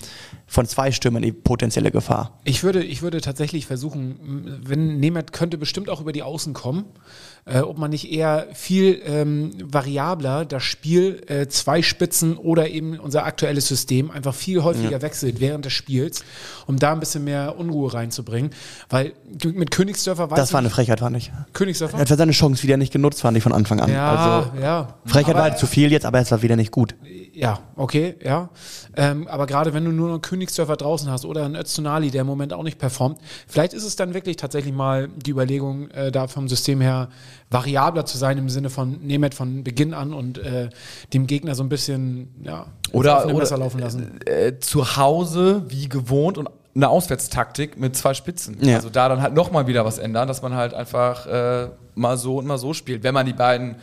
[0.47, 2.39] von zwei Stürmern die potenzielle Gefahr.
[2.43, 6.85] Ich würde, ich würde tatsächlich versuchen, wenn Nemeth könnte bestimmt auch über die Außen kommen,
[7.51, 12.99] äh, ob man nicht eher viel ähm, variabler das Spiel äh, zwei Spitzen oder eben
[12.99, 16.23] unser aktuelles System einfach viel häufiger wechselt während des Spiels,
[16.67, 18.51] um da ein bisschen mehr Unruhe reinzubringen.
[18.89, 21.31] Weil mit Königsdörfer weiß Das war eine Frechheit, fand ich.
[21.53, 21.97] Königsdörfer?
[21.97, 23.91] Er hat seine Chance wieder nicht genutzt, fand ich von Anfang an.
[23.91, 24.95] Ja, Also, ja.
[25.05, 26.95] Frechheit Aber- war halt zu viel jetzt, aber es war wieder nicht gut.
[27.33, 28.49] Ja, okay, ja.
[28.97, 32.27] Ähm, aber gerade wenn du nur noch Königsdörfer draußen hast oder einen Öztunali, der im
[32.27, 36.27] Moment auch nicht performt, vielleicht ist es dann wirklich tatsächlich mal die Überlegung, äh, da
[36.27, 37.09] vom System her
[37.49, 40.69] variabler zu sein im Sinne von Nehmet von Beginn an und äh,
[41.13, 44.19] dem Gegner so ein bisschen ja, Oder, oder laufen lassen.
[44.25, 48.57] Äh, zu Hause wie gewohnt und eine Auswärtstaktik mit zwei Spitzen.
[48.61, 48.75] Ja.
[48.75, 52.37] Also da dann halt nochmal wieder was ändern, dass man halt einfach äh, mal so
[52.37, 53.75] und mal so spielt, wenn man die beiden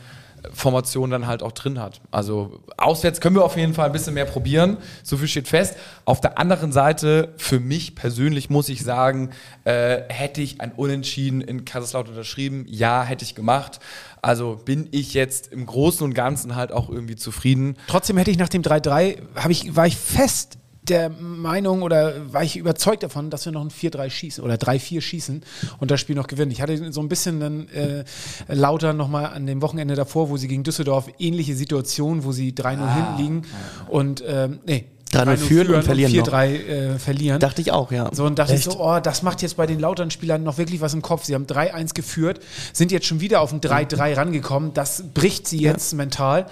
[0.52, 2.00] Formationen dann halt auch drin hat.
[2.10, 5.76] Also auswärts können wir auf jeden Fall ein bisschen mehr probieren, so viel steht fest.
[6.04, 9.30] Auf der anderen Seite, für mich persönlich muss ich sagen,
[9.64, 13.80] äh, hätte ich ein Unentschieden in Kaiserslautern unterschrieben, ja, hätte ich gemacht.
[14.22, 17.76] Also bin ich jetzt im Großen und Ganzen halt auch irgendwie zufrieden.
[17.86, 22.42] Trotzdem hätte ich nach dem 3-3, hab ich, war ich fest der Meinung oder war
[22.42, 25.42] ich überzeugt davon, dass wir noch ein 4-3 schießen oder 3-4 schießen
[25.78, 26.50] und das Spiel noch gewinnen.
[26.50, 28.04] Ich hatte so ein bisschen dann äh,
[28.48, 32.94] lauter nochmal an dem Wochenende davor, wo sie gegen Düsseldorf ähnliche Situation, wo sie 3-0
[32.94, 33.42] hinten liegen
[33.88, 36.28] und ähm, nee, 3-0 führen und verlieren noch.
[36.28, 37.40] 4-3 äh, verlieren.
[37.40, 38.10] Dachte ich auch, ja.
[38.12, 40.94] So, und dachte ich so, oh, das macht jetzt bei den Lautern-Spielern noch wirklich was
[40.94, 41.24] im Kopf.
[41.24, 42.40] Sie haben 3-1 geführt,
[42.72, 44.74] sind jetzt schon wieder auf ein 3-3 rangekommen.
[44.74, 46.46] Das bricht sie jetzt mental.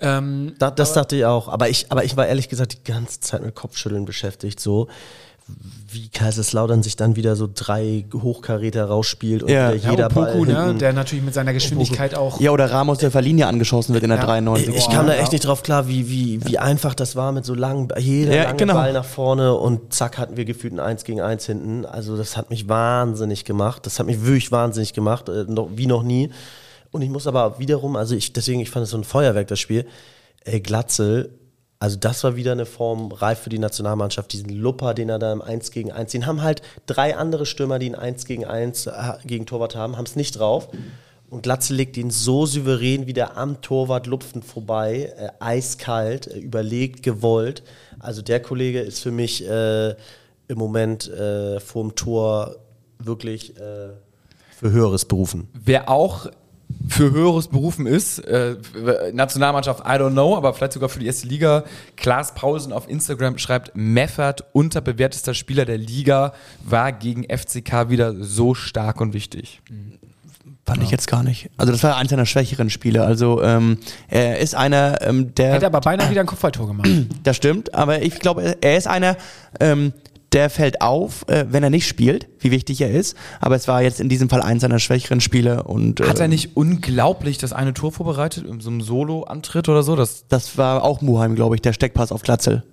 [0.00, 1.48] Ähm, Da, das dachte ich auch.
[1.48, 4.60] Aber ich, aber ich war ehrlich gesagt die ganze Zeit mit Kopfschütteln beschäftigt.
[4.60, 4.88] So
[5.90, 9.74] wie Kaiserslautern sich dann wieder so drei Hochkaräter rausspielt und Ja.
[9.74, 12.40] wieder ja, jeder Ball Opoku, ne, der natürlich mit seiner Geschwindigkeit auch.
[12.40, 14.24] Ja, oder Ramos, der Verlinie angeschossen wird in der Ja.
[14.24, 14.74] 93.
[14.74, 17.54] Ich kam da echt nicht drauf klar, wie, wie, wie einfach das war mit so
[17.54, 18.74] langen, jeder Ja, lange genau.
[18.74, 21.84] Ball nach vorne und zack hatten wir gefühlt ein 1 gegen 1 hinten.
[21.84, 23.84] Also das hat mich wahnsinnig gemacht.
[23.84, 26.30] Das hat mich wirklich wahnsinnig gemacht, äh, noch, wie noch nie.
[26.90, 29.60] Und ich muss aber wiederum, also ich, deswegen, ich fand es so ein Feuerwerk, das
[29.60, 29.84] Spiel.
[30.44, 31.30] Ey, Glatzel,
[31.78, 34.32] also das war wieder eine Form reif für die Nationalmannschaft.
[34.32, 37.78] Diesen Lupper, den er da im 1 gegen 1, den haben halt drei andere Stürmer,
[37.78, 38.92] die ein 1 gegen 1 äh,
[39.24, 40.68] gegen Torwart haben, haben es nicht drauf.
[41.30, 47.02] Und Glatze legt ihn so souverän wieder am Torwart lupfend vorbei, äh, eiskalt, äh, überlegt,
[47.02, 47.62] gewollt.
[47.98, 49.90] Also der Kollege ist für mich äh,
[50.48, 52.56] im Moment äh, vorm Tor
[52.98, 53.90] wirklich äh,
[54.56, 55.48] für Höheres berufen.
[55.52, 56.28] Wer auch
[56.88, 58.56] für höheres berufen ist, äh,
[59.12, 61.64] Nationalmannschaft, I don't know, aber vielleicht sogar für die erste Liga.
[61.96, 66.32] Klaas Paulsen auf Instagram schreibt, Meffert, unterbewertester Spieler der Liga,
[66.64, 69.62] war gegen FCK wieder so stark und wichtig.
[70.66, 71.50] Fand ich jetzt gar nicht.
[71.58, 73.04] Also das war eins seiner schwächeren Spiele.
[73.04, 75.52] Also ähm, er ist einer, ähm, der...
[75.54, 76.88] Hätte aber beinahe wieder ein Kopfballtor gemacht.
[77.22, 79.16] Das stimmt, aber ich glaube, er- er ist einer,
[79.60, 79.92] ähm,
[80.34, 83.16] der fällt auf, äh, wenn er nicht spielt, wie wichtig er ist.
[83.40, 86.28] Aber es war jetzt in diesem Fall eins seiner schwächeren Spiele und äh, Hat er
[86.28, 89.96] nicht unglaublich das eine Tor vorbereitet, in so einem Solo-Antritt oder so?
[89.96, 92.64] Das, das war auch Muheim, glaube ich, der Steckpass auf Glatzel.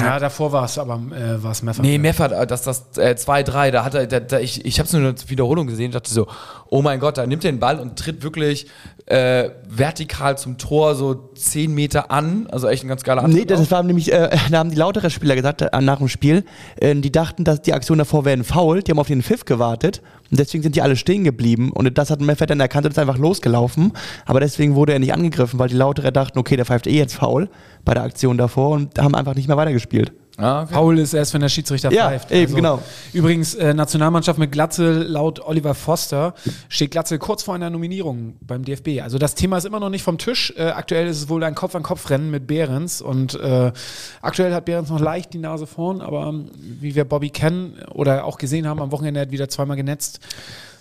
[0.00, 1.84] Ja, davor war es aber äh, war es Meffert.
[1.84, 4.86] nee, Meffert, äh, das das äh, 2-3, da hat er, da, da, ich, ich habe
[4.86, 6.28] es nur in der Wiederholung gesehen, dachte so,
[6.70, 8.68] oh mein Gott, da nimmt er den Ball und tritt wirklich
[9.06, 13.50] äh, vertikal zum Tor so 10 Meter an, also echt ein ganz geiler Nee, Antritt.
[13.50, 13.70] das auch.
[13.72, 16.44] war nämlich, äh, da haben die lautere Spieler gesagt, äh, nach dem Spiel,
[16.80, 19.44] äh, die dachten, dass die Aktion davor wäre ein Foul, die haben auf den Pfiff
[19.44, 20.00] gewartet
[20.30, 22.98] und deswegen sind die alle stehen geblieben und das hat Meffert dann erkannt und ist
[22.98, 23.92] einfach losgelaufen,
[24.26, 27.14] aber deswegen wurde er nicht angegriffen, weil die lautere dachten, okay, der pfeift eh jetzt
[27.14, 27.48] Foul
[27.84, 30.12] bei der Aktion davor und haben einfach nicht mehr weitergespielt.
[30.38, 30.74] Ah, okay.
[30.74, 32.30] Paul ist erst, wenn der Schiedsrichter Ja, pfeift.
[32.30, 32.82] eben, genau.
[33.14, 36.34] Übrigens, äh, Nationalmannschaft mit Glatzel, laut Oliver Foster,
[36.68, 39.00] steht Glatzel kurz vor einer Nominierung beim DFB.
[39.02, 40.52] Also das Thema ist immer noch nicht vom Tisch.
[40.58, 43.72] Äh, aktuell ist es wohl ein Kopf-an-Kopf-Rennen mit Behrens und äh,
[44.20, 48.26] aktuell hat Behrens noch leicht die Nase vorn, aber ähm, wie wir Bobby kennen oder
[48.26, 50.20] auch gesehen haben, am Wochenende hat er wieder zweimal genetzt.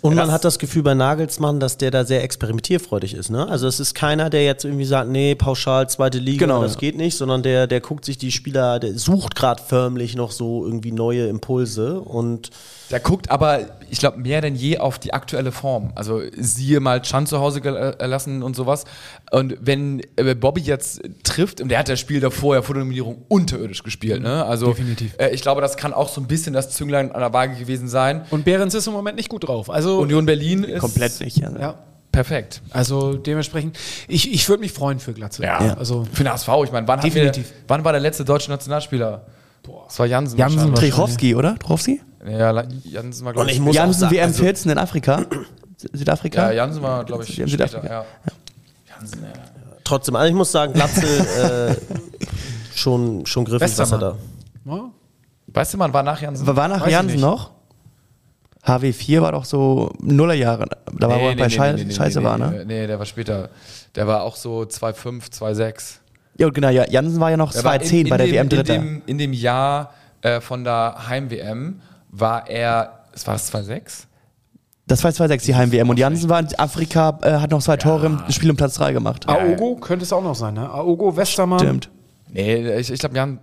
[0.06, 3.30] Und man hat das Gefühl bei Nagelsmann, dass der da sehr experimentierfreudig ist.
[3.30, 3.48] Ne?
[3.48, 6.80] Also es ist keiner, der jetzt irgendwie sagt, nee, pauschal zweite Liga, Genau, das ja.
[6.80, 10.63] geht nicht, sondern der, der guckt sich die Spieler, der sucht gerade förmlich noch so
[10.65, 12.52] irgendwie neue Impulse und
[12.91, 15.91] Der guckt aber, ich glaube, mehr denn je auf die aktuelle Form.
[15.95, 18.86] Also siehe mal Chan zu Hause gelassen und sowas.
[19.32, 22.84] Und wenn äh, Bobby jetzt trifft, und der hat das Spiel davor ja vor der
[22.84, 24.45] Nominierung unterirdisch gespielt, ne?
[24.45, 25.15] Also Definitiv.
[25.17, 27.88] Äh, ich glaube, das kann auch so ein bisschen das Zünglein an der Waage gewesen
[27.88, 28.26] sein.
[28.32, 29.69] Und Behrens ist im Moment nicht gut drauf.
[29.69, 31.43] Also, Union Berlin ist Komplett nicht.
[31.43, 31.58] Also.
[31.60, 31.76] ja.
[32.12, 32.62] perfekt.
[32.71, 35.43] Also dementsprechend, ich, ich würde mich freuen für Glatze.
[35.43, 35.76] Ja.
[35.78, 37.32] Also Für den HSV, ich meine, wann, wir-
[37.67, 39.26] wann war der letzte deutsche Nationalspieler?
[39.63, 40.38] Boah, das war Jansen.
[40.38, 40.76] Jansen.
[40.76, 41.58] Trichowski, oder?
[41.58, 42.02] Trichowski?
[42.28, 45.26] Ja, Jansen war, glaube ich, ich Jansen sagen, WM also, 14 in Afrika.
[45.94, 46.48] Südafrika?
[46.48, 47.68] ja, Jansen war, glaube ich, Ja, später.
[47.68, 47.94] Südafrika.
[47.94, 48.06] Ja.
[48.90, 49.30] Jansen, ja.
[49.84, 51.06] trotzdem, also ich muss sagen, Glatze
[51.80, 54.16] äh, schon, schon griffig, was er da.
[54.64, 54.92] Westermann.
[55.48, 56.48] Weißt du, man war nach Jansen.
[56.48, 57.52] War nach Weiß Jansen noch?
[58.66, 60.66] HW4 war doch so Nullerjahre.
[60.92, 62.66] Da war, er bei Schei Scheiße nee, war, nee, ne?
[62.66, 63.50] Nee, der war später.
[63.96, 66.00] Der war auch so 2,5, 2,6.
[66.38, 68.76] Ja, genau, ja, Jansen war ja noch Der war 2,10 bei der WM Dritter.
[68.76, 71.80] In dem, in dem Jahr äh, von der Heim-WM
[72.19, 74.06] war er, es war das 2,6?
[74.88, 75.89] Das war 2,6 die Heim-WM.
[75.89, 78.93] Und Jansen war in Afrika, äh, hat noch zwei Tore im Spiel um Platz 3
[78.93, 79.28] gemacht.
[79.28, 80.69] Aogo könnte es auch noch sein, ne?
[80.69, 81.60] Aogo, Westermann.
[81.60, 81.89] Stimmt.
[82.32, 83.39] Nee, ich, ich glaube, Jan,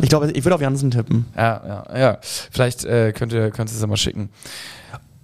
[0.00, 1.26] Ich glaube, ich würde auf Jansen tippen.
[1.36, 2.18] ja, ja, ja.
[2.22, 4.30] Vielleicht äh, könnt ihr könnt ihr es ja mal schicken.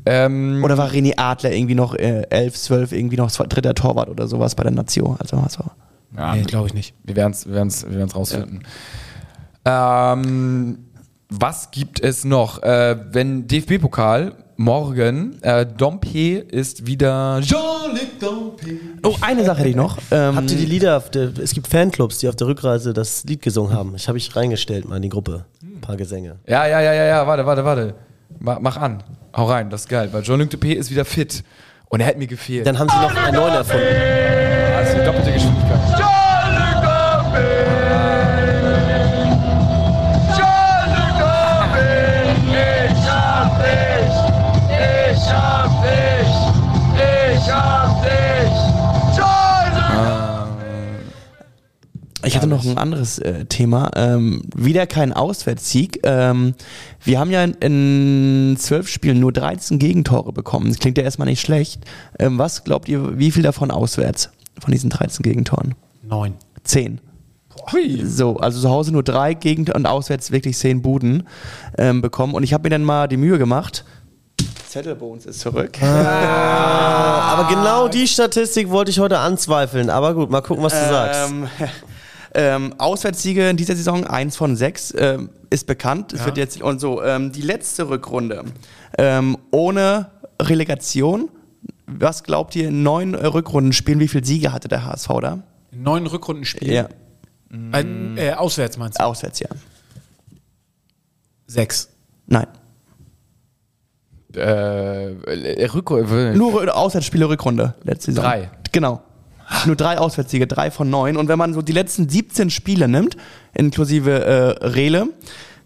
[0.06, 4.08] Ähm, Oder war René Adler irgendwie noch äh, 11, 12, irgendwie noch zwei, dritter Torwart
[4.08, 5.16] oder sowas bei der Nation?
[5.18, 5.64] Also, also.
[6.16, 6.94] ja, Nee, glaube ich nicht.
[7.04, 8.62] Wir werden es wir werden's, wir werden's rausfinden.
[9.64, 10.78] Ähm,
[11.30, 12.62] was gibt es noch?
[12.62, 18.78] Äh, wenn DFB-Pokal morgen, äh, Dompe ist wieder Jean-Luc Dompe.
[19.04, 19.96] Oh, eine Sache hätte ich noch.
[20.12, 23.24] Ähm, Habt ihr die Lieder, auf der, es gibt Fanclubs, die auf der Rückreise das
[23.24, 23.94] Lied gesungen haben.
[23.94, 25.44] Ich habe ich reingestellt mal in die Gruppe.
[25.62, 26.36] Ein paar Gesänge.
[26.48, 27.94] Ja, ja, ja, ja, ja, warte, warte, warte.
[28.40, 29.02] Mach, an.
[29.36, 30.08] Hau rein, das ist geil.
[30.10, 31.44] Weil Jean-Luc Dompe ist wieder fit.
[31.88, 32.66] Und er hat mir gefehlt.
[32.66, 33.86] Dann haben sie noch einen neuen erfunden.
[34.76, 35.49] also die doppelte Geschwindigkeit.
[52.24, 53.90] Ich hatte noch ein anderes äh, Thema.
[53.96, 56.00] Ähm, wieder kein Auswärtssieg.
[56.04, 56.54] Ähm,
[57.02, 60.68] wir haben ja in, in zwölf Spielen nur 13 Gegentore bekommen.
[60.68, 61.84] Das klingt ja erstmal nicht schlecht.
[62.18, 64.30] Ähm, was glaubt ihr, wie viel davon auswärts?
[64.58, 65.74] Von diesen 13 Gegentoren?
[66.02, 66.34] Neun.
[66.64, 67.00] Zehn.
[67.72, 68.04] Hui.
[68.04, 71.26] So, also zu Hause nur drei Gegend und auswärts wirklich zehn Buden
[71.78, 72.34] ähm, bekommen.
[72.34, 73.84] Und ich habe mir dann mal die Mühe gemacht.
[74.68, 75.82] Zettelbones ist zurück.
[75.82, 79.90] Aber genau die Statistik wollte ich heute anzweifeln.
[79.90, 81.32] Aber gut, mal gucken, was du sagst.
[82.32, 86.12] Ähm, Auswärtssiege in dieser Saison, eins von sechs, ähm, ist bekannt.
[86.12, 87.02] Es wird jetzt und so.
[87.02, 88.44] Ähm, die letzte Rückrunde
[88.98, 91.28] ähm, ohne Relegation.
[91.86, 95.42] Was glaubt ihr, in neun äh, Rückrunden spielen, wie viele Siege hatte der HSV da?
[95.72, 96.72] Neun Rückrundenspiele.
[96.72, 96.88] Ja,
[97.72, 99.04] Ein, äh, auswärts meinst du?
[99.04, 99.48] auswärts, ja.
[101.46, 101.88] Sechs.
[102.26, 102.46] Nein.
[104.34, 106.34] Äh, Rückrunde.
[106.36, 108.24] Nur Auswärtsspiele Rückrunde letzte Saison.
[108.24, 108.50] Drei.
[108.70, 109.02] Genau.
[109.66, 111.16] Nur drei Auswärtssiege, drei von neun.
[111.16, 113.16] Und wenn man so die letzten 17 Spiele nimmt,
[113.54, 115.08] inklusive äh, Rele,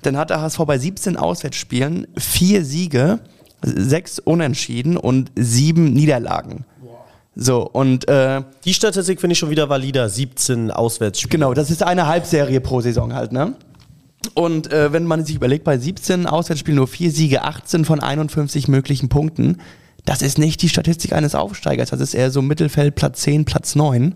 [0.03, 3.21] dann hat der HSV bei 17 Auswärtsspielen vier Siege,
[3.63, 6.65] sechs Unentschieden und sieben Niederlagen.
[7.37, 10.09] So, und äh, Die Statistik finde ich schon wieder valider.
[10.09, 11.31] 17 Auswärtsspiele.
[11.31, 13.55] Genau, das ist eine Halbserie pro Saison halt, ne?
[14.35, 18.69] Und äh, wenn man sich überlegt, bei 17 Auswärtsspielen nur vier Siege, 18 von 51
[18.69, 19.59] möglichen Punkten,
[20.05, 23.75] das ist nicht die Statistik eines Aufsteigers, das ist eher so Mittelfeld, Platz 10, Platz
[23.75, 24.15] 9.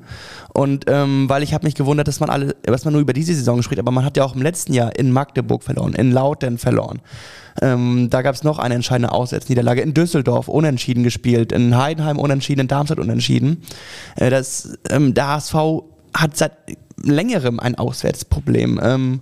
[0.53, 3.35] Und ähm, weil ich habe mich gewundert, dass man alle, dass man nur über diese
[3.35, 6.59] Saison spricht, aber man hat ja auch im letzten Jahr in Magdeburg verloren, in Lautern
[6.59, 7.01] verloren.
[7.63, 9.81] Ähm, da gab es noch eine entscheidende Auswärtsniederlage.
[9.81, 13.63] In Düsseldorf unentschieden gespielt, in Heidenheim unentschieden, in Darmstadt unentschieden.
[14.17, 15.55] Äh, das, ähm, der HSV
[16.15, 16.53] hat seit
[17.03, 18.81] längerem ein Auswärtsproblem.
[18.83, 19.21] Ähm,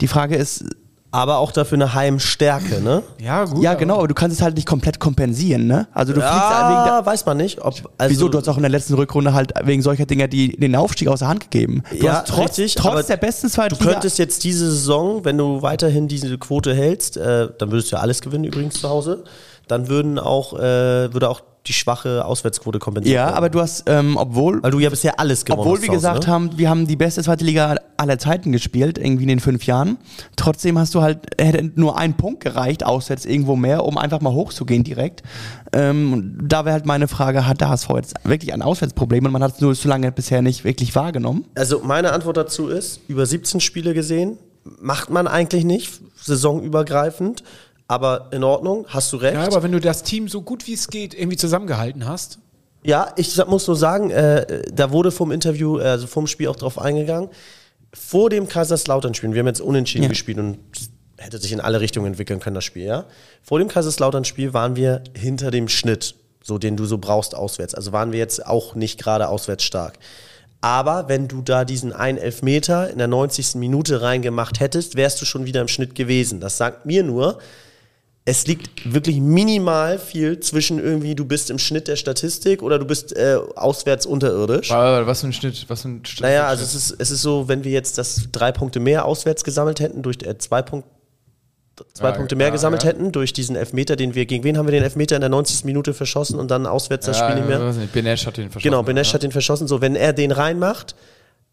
[0.00, 0.64] die Frage ist,
[1.10, 3.02] Aber auch dafür eine Heimstärke, ne?
[3.18, 3.62] Ja, gut.
[3.62, 5.88] ja genau, aber du kannst es halt nicht komplett kompensieren, ne?
[5.94, 7.62] Also du fliegst halt wegen der, Ja, weiß man nicht.
[7.62, 8.28] Ob, also, Wieso?
[8.28, 11.20] Du hast auch in der letzten Rückrunde halt wegen solcher Dinger die, den Aufstieg aus
[11.20, 11.82] der Hand gegeben.
[11.90, 13.92] Du Ja, hast trotz, richtig, aber trotz der besten Du Zweitliga...
[13.92, 18.02] könntest jetzt diese Saison, wenn du weiterhin diese Quote hältst, äh, dann würdest du ja
[18.02, 19.24] alles gewinnen übrigens zu Hause,
[19.66, 24.16] dann würden auch, äh, würde auch die schwache Auswärtsquote kompensiert ja, aber du hast, ähm,
[24.16, 24.62] obwohl...
[24.62, 25.82] Weil du ja bisher alles gewonnen Obwohl hast.
[25.82, 26.32] wir gesagt ne?
[26.32, 29.98] haben, wir haben die beste zweite Liga aller Zeiten gespielt, irgendwie in den fünf Jahren.
[30.36, 34.32] Trotzdem hast du halt, hätte nur ein Punkt gereicht, auswärts irgendwo mehr, um einfach mal
[34.32, 35.22] hochzugehen direkt.
[35.72, 39.42] Ähm, da wäre halt meine Frage, hat der HSV jetzt wirklich ein Auswärtsproblem und man
[39.42, 41.44] hat es nur so lange bisher nicht wirklich wahrgenommen?
[41.54, 44.38] Also meine Antwort dazu ist, über 17 Spiele gesehen,
[44.80, 47.42] macht man eigentlich nicht, saisonübergreifend,
[47.88, 49.34] aber in Ordnung, hast du recht.
[49.34, 52.38] Ja, aber wenn du das Team so gut wie es geht irgendwie zusammengehalten hast,
[52.84, 56.78] Ja, ich muss nur sagen, äh, da wurde vom Interview, also vom Spiel auch drauf
[56.78, 57.28] eingegangen.
[57.92, 60.08] Vor dem Kaiserslautern-Spiel, wir haben jetzt unentschieden Ja.
[60.10, 60.58] gespielt und
[61.16, 63.04] hätte sich in alle Richtungen entwickeln können, das Spiel, ja.
[63.42, 66.14] Vor dem Kaiserslautern-Spiel waren wir hinter dem Schnitt.
[66.40, 67.74] so den du so brauchst auswärts.
[67.74, 69.98] Also waren wir jetzt auch nicht gerade auswärts stark.
[70.62, 73.56] Aber wenn du da diesen einen Elfmeter in der 90.
[73.56, 76.40] Minute reingemacht hättest, wärst du schon wieder im Schnitt gewesen.
[76.40, 77.38] Das sagt mir nur,
[78.28, 82.84] es liegt wirklich minimal viel zwischen irgendwie, du bist im Schnitt der Statistik oder du
[82.84, 84.68] bist äh, auswärts unterirdisch.
[84.68, 85.64] Was für ein Schnitt?
[85.68, 86.20] Was für ein Schnitt?
[86.20, 89.44] Naja, also es ist, es ist so, wenn wir jetzt das drei Punkte mehr auswärts
[89.44, 90.86] gesammelt hätten, durch äh, zwei, Punkt,
[91.94, 92.90] zwei Ja, Punkte mehr ja, gesammelt ja.
[92.90, 95.64] hätten, durch diesen Elfmeter, den wir, gegen wen haben wir den Elfmeter in der 90.
[95.64, 97.62] Minute verschossen und dann auswärts das Spiel nicht mehr?
[97.62, 98.70] weiß nicht, Benesch hat den verschossen.
[98.70, 99.66] Genau, Benesch hat den verschossen.
[99.66, 100.94] So, wenn er den reinmacht,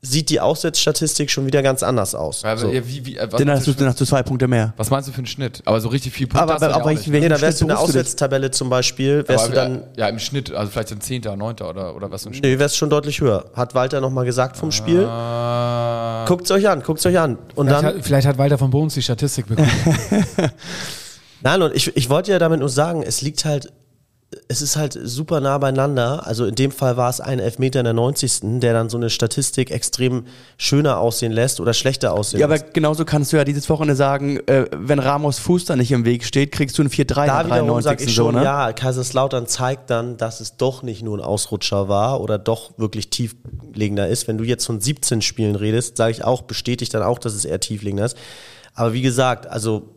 [0.05, 2.43] sieht die Auswärtsstatistik schon wieder ganz anders aus.
[2.43, 2.71] Ja, so.
[2.71, 4.47] ja, wie, wie, was, Dann meinst hast du, du dann für, hast du zwei Punkte
[4.47, 4.73] mehr.
[4.77, 5.61] was meinst du für einen Schnitt?
[5.65, 7.21] Aber so richtig viel Punkte Aber- hast du aber- ja aber auch ich nicht.
[7.21, 7.83] Nee, da wärst du in der du?
[7.83, 11.69] Auswärtstabelle zum Beispiel, wärst Aber du dann, ja, im Schnitt, also vielleicht ein Zehnter, Neunter
[11.69, 12.43] oder, oder was ein Schnitt.
[12.45, 13.45] nee, wärst schon deutlich höher.
[13.55, 15.05] Hat Walter nochmal gesagt vom Spiel.
[15.05, 17.37] Ah, Guckt's euch an, guckt's euch an.
[17.55, 19.69] Und Vielleicht, dann, hat, vielleicht hat Walter von Bones die Statistik bekommen.
[21.41, 23.71] Nein, und ich, ich wollte ja damit nur sagen, es liegt halt,
[24.47, 26.25] es ist halt super nah beieinander.
[26.27, 28.59] Also in dem Fall war es ein Elfmeter in der 90.
[28.59, 30.25] der dann so eine Statistik extrem
[30.57, 32.73] schöner aussehen lässt oder schlechter aussehen Ja, aber lässt.
[32.73, 36.23] genauso kannst du ja dieses Wochenende sagen, äh, wenn Ramos Fuß da nicht im Weg
[36.23, 38.07] steht, kriegst du ein 4-3 Da in der wiederum sage 93.
[38.07, 38.43] ich schon, so, ne?
[38.43, 43.09] ja, Kaiserslautern zeigt dann, dass es doch nicht nur ein Ausrutscher war oder doch wirklich
[43.09, 44.27] tieflegender ist.
[44.27, 47.45] Wenn du jetzt von 17 Spielen redest, sage ich auch, bestätigt dann auch, dass es
[47.45, 48.17] eher tieflegender ist.
[48.73, 49.94] Aber wie gesagt, also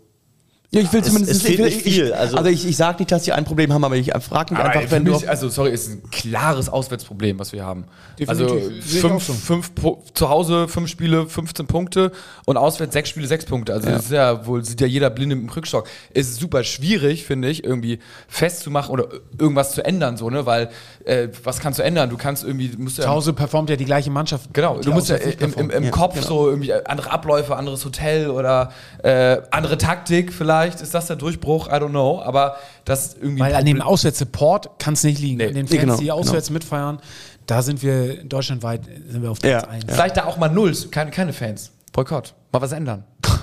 [0.71, 2.77] Ja, ich will Es- zumindest es ich fehlt nicht viel, Ich, also- also, ich, ich
[2.77, 5.17] sage nicht, dass sie ein Problem haben, aber ich frage mich einfach, wenn du.
[5.27, 7.87] also sorry, ist ein klares Auswärtsproblem, was wir haben.
[8.19, 8.29] Definitiv.
[8.29, 9.33] Also fünf, so.
[9.33, 9.73] fünf
[10.13, 12.13] zu Hause fünf Spiele, 15 Punkte
[12.45, 13.73] und auswärts sechs Spiele, sechs Punkte.
[13.73, 15.89] Also das ist ja wohl sieht ja jeder blinde im Rückstock.
[16.13, 20.69] Es ist super schwierig, finde ich, irgendwie festzumachen oder irgendwas zu ändern, so ne, weil
[21.07, 22.11] äh, was kannst du ändern?
[22.11, 24.53] Du kannst irgendwie musst ja Zu Hause performt ja die gleiche Mannschaft.
[24.53, 26.27] Genau, du musst ja im, im, im Ja, Kopf genau.
[26.27, 28.71] so irgendwie andere Abläufe, anderes Hotel oder
[29.03, 30.58] äh, andere Taktik vielleicht.
[30.65, 31.69] Ist das der Durchbruch?
[31.69, 32.21] I don't know.
[32.23, 33.41] Aber das irgendwie.
[33.41, 35.39] Weil an dem Auswärtssupport kann es nicht liegen.
[35.39, 35.49] Nee.
[35.49, 37.01] An den Nee, Fans, genau, die auswärts mitfeiern,
[37.47, 39.85] da sind wir deutschlandweit sind wir auf Ja, Platz 1.
[39.89, 41.73] Vielleicht da auch mal Nulls, keine, keine Fans.
[41.93, 42.35] Boykott.
[42.53, 43.05] Mal was ändern.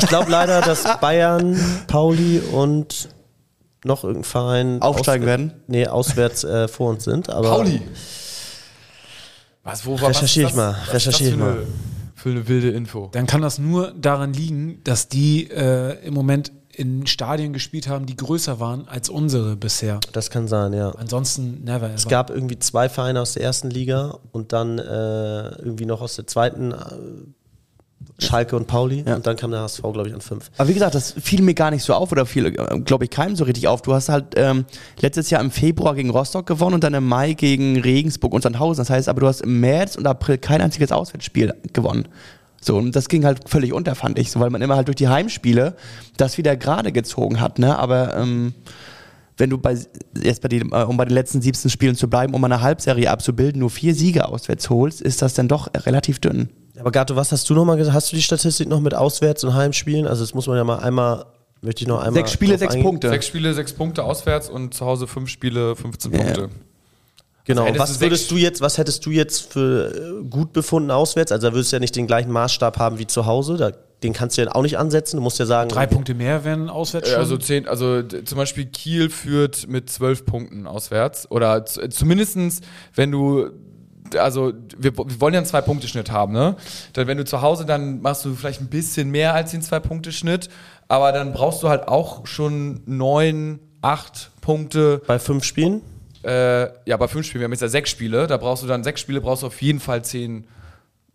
[0.00, 3.08] Ich glaube leider, dass Bayern, Pauli und
[3.84, 5.52] noch irgendein Verein Aufsteigen werden?
[5.66, 7.30] Nee, auswärts äh, vor uns sind.
[7.30, 7.82] Aber Pauli.
[9.62, 11.66] Was, wo, Recherchiere ich mal, recherchiere ich mal.
[12.20, 13.08] Für eine wilde Info.
[13.12, 18.04] Dann kann das nur daran liegen, dass die äh, im Moment in Stadien gespielt haben,
[18.04, 20.00] die größer waren als unsere bisher.
[20.12, 20.90] Das kann sein, ja.
[20.90, 22.10] Ansonsten never Es ever.
[22.10, 26.26] gab irgendwie zwei Vereine aus der ersten Liga und dann äh, irgendwie noch aus der
[26.26, 26.76] zweiten, äh,
[28.18, 29.04] Schalke und Pauli.
[29.06, 29.16] Ja.
[29.16, 30.50] Und dann kam der HSV, glaube ich, an fünf.
[30.58, 32.52] Aber wie gesagt, das fiel mir gar nicht so auf oder fiel,
[32.84, 33.82] glaube ich, keinem so richtig auf.
[33.82, 34.64] Du hast halt ähm,
[35.00, 38.80] letztes Jahr im Februar gegen Rostock gewonnen und dann im Mai gegen Regensburg und Sandhausen.
[38.80, 42.08] Das heißt aber, du hast im März und April kein einziges Auswärtsspiel gewonnen.
[42.60, 44.96] So, und das ging halt völlig unter, fand ich, so, weil man immer halt durch
[44.96, 45.76] die Heimspiele
[46.18, 47.78] das wieder gerade gezogen hat, ne?
[47.78, 48.52] Aber ähm,
[49.38, 49.78] wenn du bei,
[50.22, 53.10] jetzt bei den, äh, um bei den letzten 17 Spielen zu bleiben, um eine Halbserie
[53.10, 56.50] abzubilden, nur vier Siege auswärts holst, ist das dann doch relativ dünn.
[56.80, 57.94] Aber Gato, was hast du nochmal gesagt?
[57.94, 60.06] Hast du die Statistik noch mit Auswärts- und Heimspielen?
[60.06, 61.26] Also das muss man ja mal einmal,
[61.60, 62.14] möchte ich noch einmal.
[62.14, 62.74] Sechs Spiele, sechs.
[62.76, 63.08] Punkte.
[63.10, 66.18] Sechs Spiele, sechs Punkte auswärts und zu Hause fünf Spiele, 15 Ja.
[66.18, 66.48] Punkte.
[67.44, 67.64] Genau.
[67.64, 71.32] Also was würdest du jetzt, was hättest du jetzt für äh, gut befunden auswärts?
[71.32, 73.56] Also da würdest du ja nicht den gleichen Maßstab haben wie zu Hause.
[73.56, 75.16] Da, den kannst du ja auch nicht ansetzen.
[75.16, 77.18] Du musst ja sagen, Drei Punkte mehr wären auswärts schon.
[77.18, 81.30] Also zehn, also zum Beispiel Kiel führt mit zwölf Punkten auswärts.
[81.30, 82.60] Oder zumindestens,
[82.94, 83.50] wenn du,
[84.16, 86.56] also wir, wir wollen ja einen Zwei-Punkte-Schnitt haben, ne?
[86.92, 90.48] Dann, wenn du zu Hause, dann machst du vielleicht ein bisschen mehr als den Zwei-Punkte-Schnitt,
[90.88, 95.02] aber dann brauchst du halt auch schon neun, acht Punkte.
[95.06, 95.82] bei fünf Spielen.
[96.22, 98.84] Äh, ja, bei fünf Spielen, wir haben jetzt ja sechs Spiele, da brauchst du dann
[98.84, 100.46] sechs Spiele, brauchst du auf jeden Fall zehn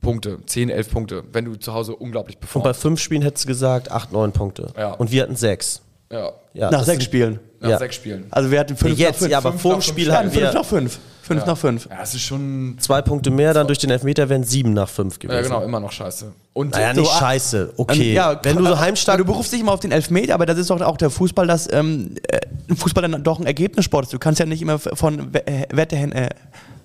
[0.01, 2.81] Punkte, zehn, elf Punkte, wenn du zu Hause unglaublich Und bei performst.
[2.81, 4.71] fünf Spielen hättest du gesagt, acht, neun Punkte.
[4.77, 4.93] Ja.
[4.93, 5.81] Und wir hatten sechs.
[6.11, 7.39] Ja, Ja, Nach sechs Spielen.
[7.59, 7.77] nach Ja.
[7.79, 8.25] sechs Spielen.
[8.29, 9.31] Also wir hatten fünf Jetzt, nach fünf.
[9.31, 10.99] ja, aber fünf vor dem fünf Spiel hatten fünf wir nach fünf.
[11.23, 11.87] Fünf nach fünf.
[11.89, 15.17] Ja, es ist schon zwei Punkte mehr, dann durch den Elfmeter wären sieben nach fünf
[15.17, 15.35] gewesen.
[15.35, 16.31] Ja, genau, immer noch scheiße.
[16.53, 17.73] Und Naja, So, nicht ah, scheiße.
[17.77, 18.09] Okay.
[18.11, 20.59] Ähm, ja, Wenn du so heimstark Du berufst dich immer auf den Elfmeter, aber das
[20.59, 22.39] ist doch auch der Fußball, dass ähm, äh,
[22.75, 24.13] Fußball dann doch ein Ergebnissport ist.
[24.13, 26.29] Du kannst ja nicht immer von äh, Wette, äh,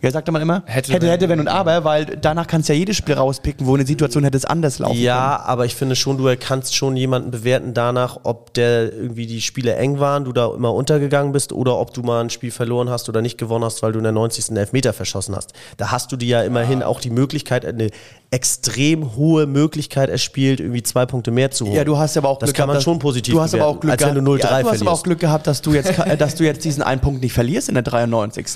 [0.02, 0.62] ja, sagte man immer?
[0.64, 1.10] Hätte, hätte, wenn.
[1.10, 4.24] hätte, wenn und aber, weil danach kannst du ja jedes Spiel rauspicken, wo eine Situation
[4.24, 8.20] hätte es anders laufen Ja, aber ich finde schon, du kannst schon jemanden bewerten danach,
[8.22, 12.02] ob der irgendwie die Spiele eng waren, du da immer untergegangen bist oder ob du
[12.02, 14.56] mal ein Spiel verloren hast oder nicht gewonnen hast, weil du in der 90.
[14.56, 15.52] Elfmeter verschossen hast.
[15.76, 17.90] Da hast du dir ja immerhin auch die Möglichkeit, eine
[18.30, 21.74] extrem hohe Möglichkeit erspielt, irgendwie zwei Punkte mehr zu holen.
[21.74, 23.66] Ja, du hast aber auch das Glück kann man gehabt, schon positiv du hast aber
[23.66, 25.02] auch Glück als wenn du 0-3 gehabt, ja, Du hast aber auch.
[25.02, 27.82] Glück gehabt, dass du jetzt, dass du jetzt diesen einen Punkt nicht verlierst in der
[27.82, 28.46] 93.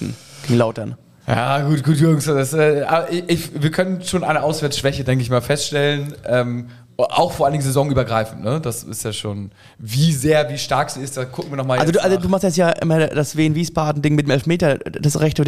[0.46, 0.96] gegen Lautern.
[1.26, 2.26] Ja, gut, gut, Jungs.
[2.26, 6.14] Das, äh, aber ich, wir können schon eine Auswärtsschwäche, denke ich mal, feststellen.
[6.26, 8.60] Ähm, Auch vor allen Dingen saisonübergreifend, ne?
[8.60, 11.90] Das ist ja schon, wie sehr, wie stark sie ist, da gucken wir nochmal Also
[11.92, 15.40] du, also du machst jetzt ja immer das Wien-Wiesbaden-Ding mit dem Elfmeter, das Recht,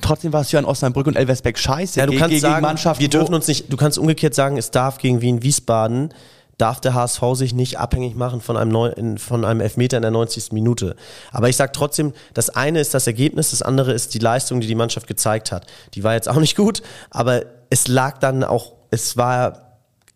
[0.00, 1.98] trotzdem warst du ja in Osnabrück und Elversberg scheiße.
[1.98, 4.70] Ja, du ge- kannst gegen sagen, wir dürfen uns nicht, du kannst umgekehrt sagen, es
[4.70, 6.10] darf gegen Wien Wiesbaden,
[6.58, 10.10] darf der HSV sich nicht abhängig machen von einem, Neu von einem Elfmeter in der
[10.10, 10.52] 90.
[10.52, 10.96] Minute.
[11.30, 14.66] Aber ich sage trotzdem, das eine ist das Ergebnis, das andere ist die Leistung, die
[14.66, 15.66] die Mannschaft gezeigt hat.
[15.94, 19.71] Die war jetzt auch nicht gut, aber es lag dann auch, es war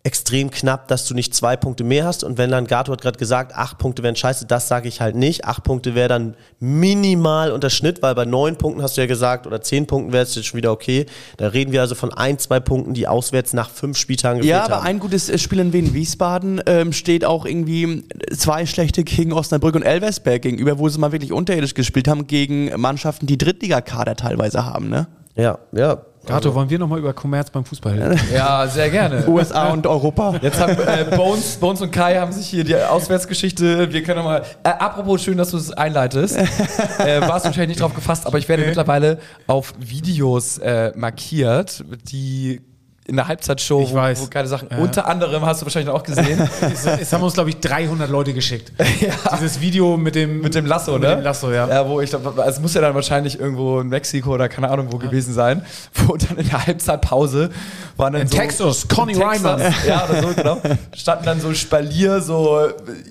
[0.07, 2.23] extrem knapp, dass du nicht zwei Punkte mehr hast.
[2.23, 5.17] Und wenn dann, Gato hat gerade gesagt, acht Punkte wären scheiße, das sage ich halt
[5.17, 5.43] nicht.
[5.43, 9.45] Acht Punkte wäre dann minimal unter Schnitt, weil bei neun Punkten hast du ja gesagt,
[9.45, 11.07] oder zehn Punkten wäre es jetzt schon wieder okay.
[11.35, 14.63] Da reden wir also von ein, zwei Punkten, die auswärts nach fünf Spieltagen gefehlt Ja,
[14.63, 14.85] aber haben.
[14.87, 19.83] ein gutes äh, Spiel in Wien-Wiesbaden ähm, steht auch irgendwie zwei schlechte gegen Osnabrück und
[19.83, 24.87] Elversberg gegenüber, wo sie mal wirklich unterirdisch gespielt haben, gegen Mannschaften, die Drittligakader teilweise haben,
[24.87, 25.07] ne?
[25.35, 26.01] ja, ja.
[26.27, 28.19] Gato, wollen wir nochmal über Kommerz beim Fußball reden?
[28.33, 29.27] Ja, sehr gerne.
[29.27, 30.35] USA und Europa.
[30.41, 33.91] Jetzt haben äh, Bones, Bones und Kai haben sich hier die Auswärtsgeschichte.
[33.91, 34.43] Wir können nochmal.
[34.63, 36.37] Äh, apropos, schön, dass du es einleitest.
[36.99, 41.83] äh, warst du wahrscheinlich nicht drauf gefasst, aber ich werde mittlerweile auf Videos äh, markiert,
[42.11, 42.61] die
[43.07, 44.19] in der Halbzeitshow, Ich weiß.
[44.19, 44.67] wo, wo geile Sachen.
[44.69, 44.77] Ja.
[44.77, 48.33] Unter anderem hast du wahrscheinlich auch gesehen Es, es haben uns, glaube ich, 300 Leute
[48.33, 48.73] geschickt.
[49.33, 51.15] Dieses Video mit dem, mit dem Lasso, mit ne?
[51.15, 51.67] dem Lasso, ja.
[51.69, 54.87] Ja, wo ich glaube, es muss ja dann wahrscheinlich irgendwo in Mexiko oder keine Ahnung
[54.91, 57.49] wo gewesen sein, wo dann in der Halbzeitpause
[57.95, 59.61] waren dann In so Texas, Conny Ryman.
[59.87, 60.61] Ja, oder so, genau.
[60.93, 62.67] Standen dann so Spalier, so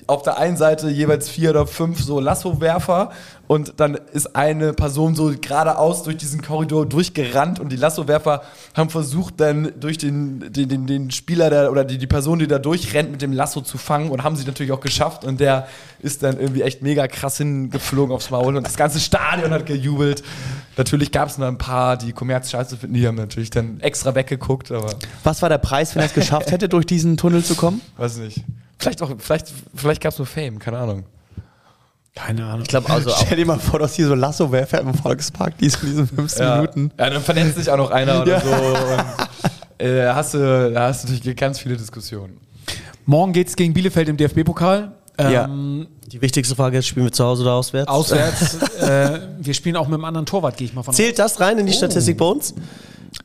[0.06, 3.10] auf der einen Seite jeweils vier oder fünf so Lassowerfer
[3.48, 8.42] und dann ist eine Person so geradeaus durch diesen Korridor durchgerannt und die Lassowerfer
[8.74, 12.46] haben versucht dann durch den, den, den, den Spieler der, oder die, die Person, die
[12.46, 15.68] da durchrennt, mit dem Lasso zu fangen und haben sie natürlich auch geschafft und der
[16.00, 20.22] ist dann irgendwie echt mega krass hingeflogen aufs Maul und das ganze Stadion hat gejubelt.
[20.76, 24.14] Natürlich gab es noch ein paar, die Kommerz scheiße finden, die haben natürlich dann extra
[24.14, 24.94] weggeguckt, aber
[25.24, 27.80] Was war der Preis, wenn er es geschafft hätte, durch diesen Tunnel zu kommen?
[27.96, 28.42] weiß nicht.
[28.78, 31.04] Vielleicht auch, vielleicht, vielleicht gab es nur Fame, keine Ahnung.
[32.16, 32.62] Keine Ahnung.
[32.62, 33.10] Ich glaube also.
[33.24, 36.48] Stell dir mal vor, dass hier so Lasso-Werfer im Volkspark, die so in diesen 15
[36.56, 36.90] Minuten.
[36.98, 38.40] Ja, dann verletzt sich auch noch einer oder Ja.
[38.40, 38.50] so.
[38.50, 42.38] Und, äh, hast du, da hast du natürlich ganz viele Diskussionen.
[43.04, 44.92] Morgen geht es gegen Bielefeld im DFB-Pokal.
[45.20, 45.44] Ja.
[45.44, 47.88] Ähm, Die wichtigste Frage ist, spielen wir zu Hause oder auswärts?
[47.88, 48.54] Auswärts.
[48.80, 50.96] äh, wir spielen auch mit einem anderen Torwart, gehe ich mal von aus.
[50.96, 52.54] Zählt das rein in die Statistik bei uns?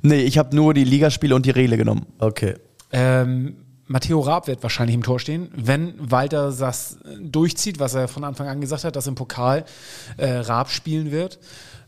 [0.01, 2.05] Nee, ich habe nur die Ligaspiele und die Rele genommen.
[2.19, 2.55] Okay.
[2.91, 3.55] Ähm,
[3.91, 8.47] Matteo Raab wird wahrscheinlich im Tor stehen, wenn Walter das durchzieht, was er von Anfang
[8.47, 9.65] an gesagt hat, dass im Pokal
[10.17, 11.39] äh, Raab spielen wird.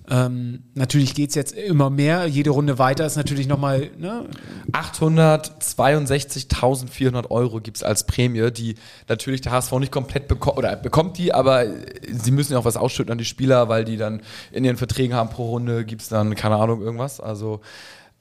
[0.09, 2.27] Ähm, natürlich geht es jetzt immer mehr.
[2.27, 3.89] Jede Runde weiter ist natürlich nochmal.
[3.97, 4.25] Ne?
[4.73, 8.75] 862.400 Euro gibt es als Prämie, die
[9.07, 11.67] natürlich der HSV nicht komplett bekommt, oder bekommt die, aber
[12.11, 15.15] sie müssen ja auch was ausschütten an die Spieler, weil die dann in ihren Verträgen
[15.15, 17.21] haben, pro Runde gibt es dann, keine Ahnung, irgendwas.
[17.21, 17.61] Also,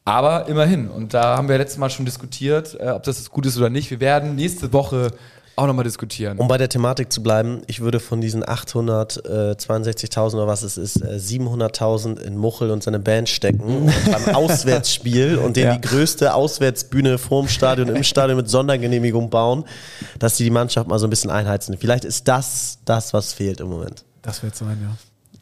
[0.05, 0.89] aber immerhin.
[0.89, 3.71] Und da haben wir letztes Mal schon diskutiert, äh, ob das jetzt gut ist oder
[3.71, 3.91] nicht.
[3.91, 5.13] Wir werden nächste Woche
[5.55, 6.39] auch nochmal diskutieren.
[6.39, 10.97] Um bei der Thematik zu bleiben, ich würde von diesen 862.000 oder was es ist,
[11.03, 15.75] äh, 700.000 in Muchel und seine Band stecken und beim Auswärtsspiel und den Ja.
[15.77, 19.65] die größte Auswärtsbühne vorm Stadion, im Stadion mit Sondergenehmigung bauen,
[20.19, 21.77] dass die die Mannschaft mal so ein bisschen einheizen.
[21.79, 24.05] Vielleicht ist das das, was fehlt im Moment.
[24.23, 24.97] Das wird sein, ja.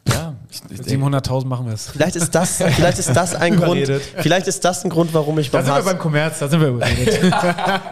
[0.09, 1.89] Ja, ich, ich Mit denke, 700.000 machen wir es.
[1.89, 3.87] Vielleicht ist das, vielleicht ist das ein Grund,
[4.17, 6.47] vielleicht ist das ein Grund, warum ich Da beim sind wir HSV beim Kommerz, da
[6.47, 7.19] sind wir überredet.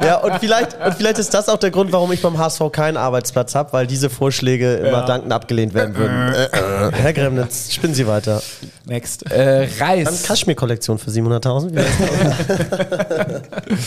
[0.04, 2.98] Ja, und vielleicht, und vielleicht ist das auch der Grund, warum ich beim HSV keinen
[2.98, 6.34] Arbeitsplatz habe, weil diese Vorschläge immer dankend abgelehnt werden würden.
[6.34, 6.92] Äh, äh.
[6.94, 8.42] Herr Gremnitz, spinnen Sie weiter.
[8.86, 9.30] Next.
[9.32, 10.24] äh, Dann Reis.
[10.24, 11.76] Kaschmir-Kollektion für 700.000.
[11.76, 11.76] Wie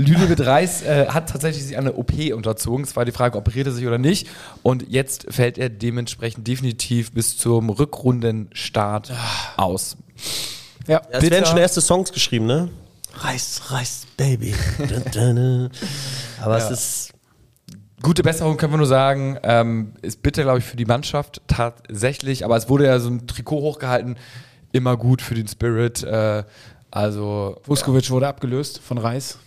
[0.00, 2.84] Lüneburg Reis äh, hat tatsächlich sich eine OP unterzogen.
[2.84, 4.28] Es war die Frage, operiert er sich oder nicht.
[4.62, 9.12] Und jetzt fällt er dementsprechend definitiv bis zum Rückrundenstart
[9.56, 9.96] aus.
[10.86, 11.02] Ja.
[11.02, 12.70] Ja, es werden schon erste Songs geschrieben, ne?
[13.14, 14.54] Reis, Reis, Baby.
[16.40, 17.12] Aber es ist.
[18.00, 19.38] Gute Besserung können wir nur sagen.
[19.42, 22.44] Ähm, ist bitter, glaube ich, für die Mannschaft tatsächlich.
[22.44, 24.16] Aber es wurde ja so ein Trikot hochgehalten.
[24.70, 26.04] Immer gut für den Spirit.
[26.04, 26.44] Äh,
[26.90, 29.38] also Vuskovic wurde abgelöst von Reis.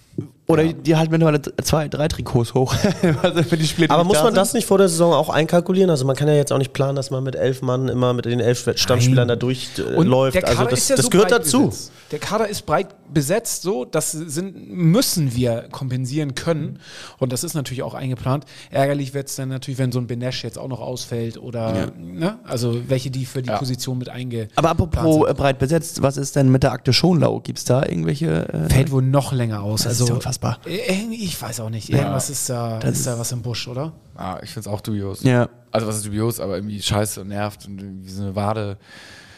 [0.52, 2.76] Oder die halten mittlerweile zwei, drei Trikots hoch.
[3.22, 4.38] also für die die Aber muss da man sind.
[4.38, 5.90] das nicht vor der Saison auch einkalkulieren?
[5.90, 8.26] Also man kann ja jetzt auch nicht planen, dass man mit elf Mann immer mit
[8.26, 10.36] den elf Stammspielern da durchläuft.
[10.36, 11.68] Kader also das, ja das so gehört dazu.
[11.68, 11.92] Besetzt.
[12.12, 16.80] Der Kader ist breit besetzt, so das sind, müssen wir kompensieren können.
[17.20, 18.46] Und das ist natürlich auch eingeplant.
[18.70, 22.40] Ärgerlich wird es dann natürlich, wenn so ein Benesch jetzt auch noch ausfällt oder ne?
[22.46, 23.58] also welche, die für die Ja.
[23.58, 24.48] Position mit einge.
[24.56, 27.40] Aber apropos äh, breit besetzt, was ist denn mit der Akte Schonlau?
[27.40, 28.48] Gibt es da irgendwelche.
[28.50, 29.84] Äh, Fällt wohl noch länger aus.
[29.84, 30.60] Das ist also ja unfassbar.
[30.68, 31.90] Äh, Ich weiß auch nicht.
[31.90, 33.94] Irgendwas ist da, Das ist da was im Busch, oder?
[34.16, 35.24] ah, ich finde es auch dubios.
[35.24, 35.50] Ja.
[35.72, 38.78] Also was ist dubios, aber irgendwie scheiße und nervt und irgendwie so eine Wade.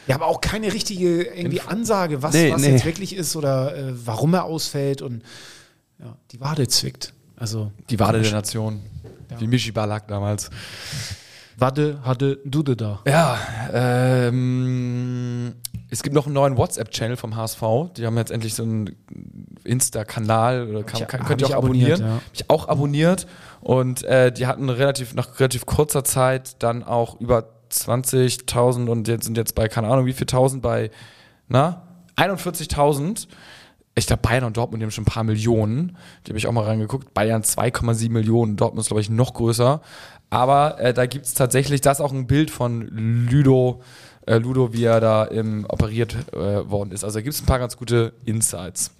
[0.07, 2.71] Ja, aber auch keine richtige irgendwie Ansage, was, Nee, was nee.
[2.71, 5.23] jetzt wirklich ist oder äh, warum er ausfällt und
[5.99, 7.13] ja, die Wade zwickt.
[7.37, 8.81] Also, Die Wade der Nation.
[9.39, 10.49] Wie Michi Balak damals.
[11.57, 12.99] Wadde hatte Dude da.
[13.07, 13.37] Ja,
[13.73, 15.53] ähm,
[15.93, 17.61] es gibt noch einen neuen WhatsApp-Channel vom HSV.
[17.97, 18.95] Die haben jetzt endlich so einen
[19.63, 22.01] Insta-Kanal oder kann, ich- kann, hab könnt ihr auch abonnieren.
[22.01, 22.07] ja.
[22.15, 23.27] Hab ich auch abonniert
[23.61, 29.25] und äh, die hatten relativ nach relativ kurzer Zeit dann auch über 20.000 und jetzt
[29.25, 30.91] sind jetzt bei keine Ahnung wie viel tausend bei
[31.47, 31.83] na
[32.17, 33.27] 41.000.
[33.95, 35.97] Ich glaube, Bayern und Dortmund die haben schon ein paar Millionen.
[36.25, 37.13] Die habe ich auch mal reingeguckt.
[37.13, 38.55] Bayern 2,7 Millionen.
[38.55, 39.81] Dortmund ist, glaube ich, noch größer.
[40.31, 42.81] Aber äh, da gibt es tatsächlich, das ist auch ein Bild von
[43.29, 43.81] Ludo,
[44.25, 47.03] äh, Ludo, wie er da im, operiert äh, worden ist.
[47.03, 48.91] Also da gibt es ein paar ganz gute Insights.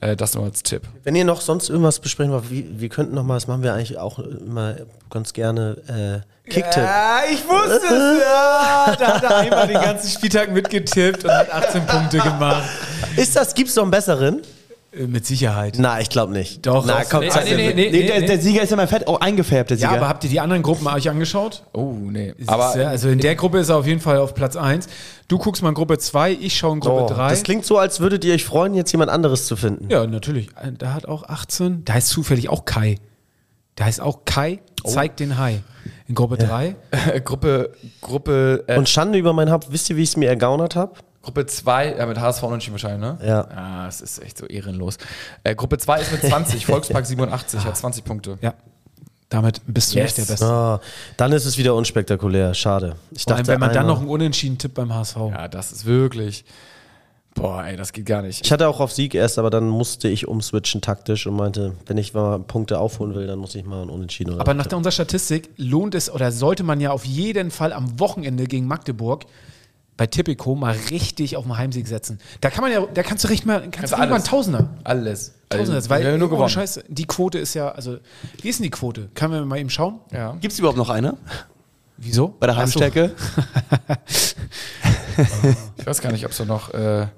[0.00, 0.82] Äh, das nur als Tipp.
[1.02, 3.74] Wenn ihr noch sonst irgendwas besprechen wollt, wie, wir könnten noch mal, das machen wir
[3.74, 4.76] eigentlich auch immer
[5.10, 6.82] ganz gerne, äh, Kicktipp.
[6.82, 8.96] Ja, ich wusste es, ja.
[8.98, 12.62] Da hat er einmal den ganzen Spieltag mitgetippt und hat 18 Punkte gemacht.
[13.16, 14.42] Ist das, gibt's noch einen besseren?
[14.98, 15.76] Äh, Mit Sicherheit.
[15.78, 16.66] Na, ich glaube nicht.
[16.66, 17.90] Doch, Na, komm, Nee, nee, nee, nee.
[17.90, 20.00] Nee, der, der Sieger ist ja mal fett auch eingefärbt, der Ja, Sieger.
[20.00, 21.62] aber habt ihr die anderen Gruppen euch angeschaut?
[21.72, 22.34] Oh, nee.
[22.46, 24.88] Aber Aber also in der Gruppe ist er auf jeden Fall auf Platz 1.
[25.28, 27.28] Du guckst mal in Gruppe 2, ich schaue in Gruppe Oh, 3.
[27.30, 29.88] das klingt so, als würdet ihr euch freuen, jetzt jemand anderes zu finden.
[29.90, 30.48] ja, natürlich.
[30.62, 31.84] Äh, Da hat auch 18.
[31.84, 32.96] Da heißt zufällig auch Kai.
[33.76, 35.62] Da heißt auch Kai, zeigt den Hai.
[36.08, 36.74] In Gruppe 3.
[37.24, 37.70] Gruppe,
[38.00, 40.94] Gruppe, äh, Und Schande über mein Haupt, wisst ihr, wie ich es mir ergaunert habe?
[41.28, 43.18] Gruppe 2, ja, mit HSV unentschieden wahrscheinlich, ne?
[43.22, 43.42] Ja.
[43.54, 44.96] Ah, es ist echt so ehrenlos.
[45.44, 48.38] Äh, Gruppe 2 ist mit 20, Volkspark 87, hat 20 Punkte.
[48.40, 48.54] Ja.
[49.28, 50.16] Damit bist du Yes.
[50.16, 50.46] nicht der Beste.
[50.46, 50.80] Ah,
[51.18, 52.54] dann ist es wieder unspektakulär.
[52.54, 52.96] Schade.
[53.10, 55.16] Ich allem, wenn man dann einmal- noch einen Unentschieden tippt beim HSV.
[55.30, 56.46] Ja, das ist wirklich.
[57.34, 58.42] Boah, ey, das geht gar nicht.
[58.46, 61.98] Ich hatte auch auf Sieg erst, aber dann musste ich umswitchen taktisch und meinte, wenn
[61.98, 64.78] ich mal Punkte aufholen will, dann muss ich mal einen Unentschieden oder Aber nach der,
[64.78, 69.26] unserer Statistik lohnt es oder sollte man ja auf jeden Fall am Wochenende gegen Magdeburg
[69.98, 72.18] bei Tipico mal richtig auf den Heimsieg setzen.
[72.40, 74.24] Da kann man ja, da kannst du richtig mal, kannst Kannst du mal alles.
[74.24, 74.70] Tausender.
[74.84, 75.34] Alles.
[75.50, 76.48] Tausender, Also, weil haben nur gewonnen.
[76.48, 77.98] Scheiße, die Quote ist ja, also,
[78.40, 79.10] wie ist denn die Quote?
[79.14, 80.00] Können wir mal eben schauen?
[80.12, 80.32] Ja.
[80.40, 81.18] Gibt es überhaupt noch eine?
[81.98, 82.28] Wieso?
[82.28, 82.56] Bei der.
[82.56, 83.14] Heimstärke?
[85.76, 86.72] Ich weiß gar nicht, ob es noch.
[86.72, 87.08] Äh,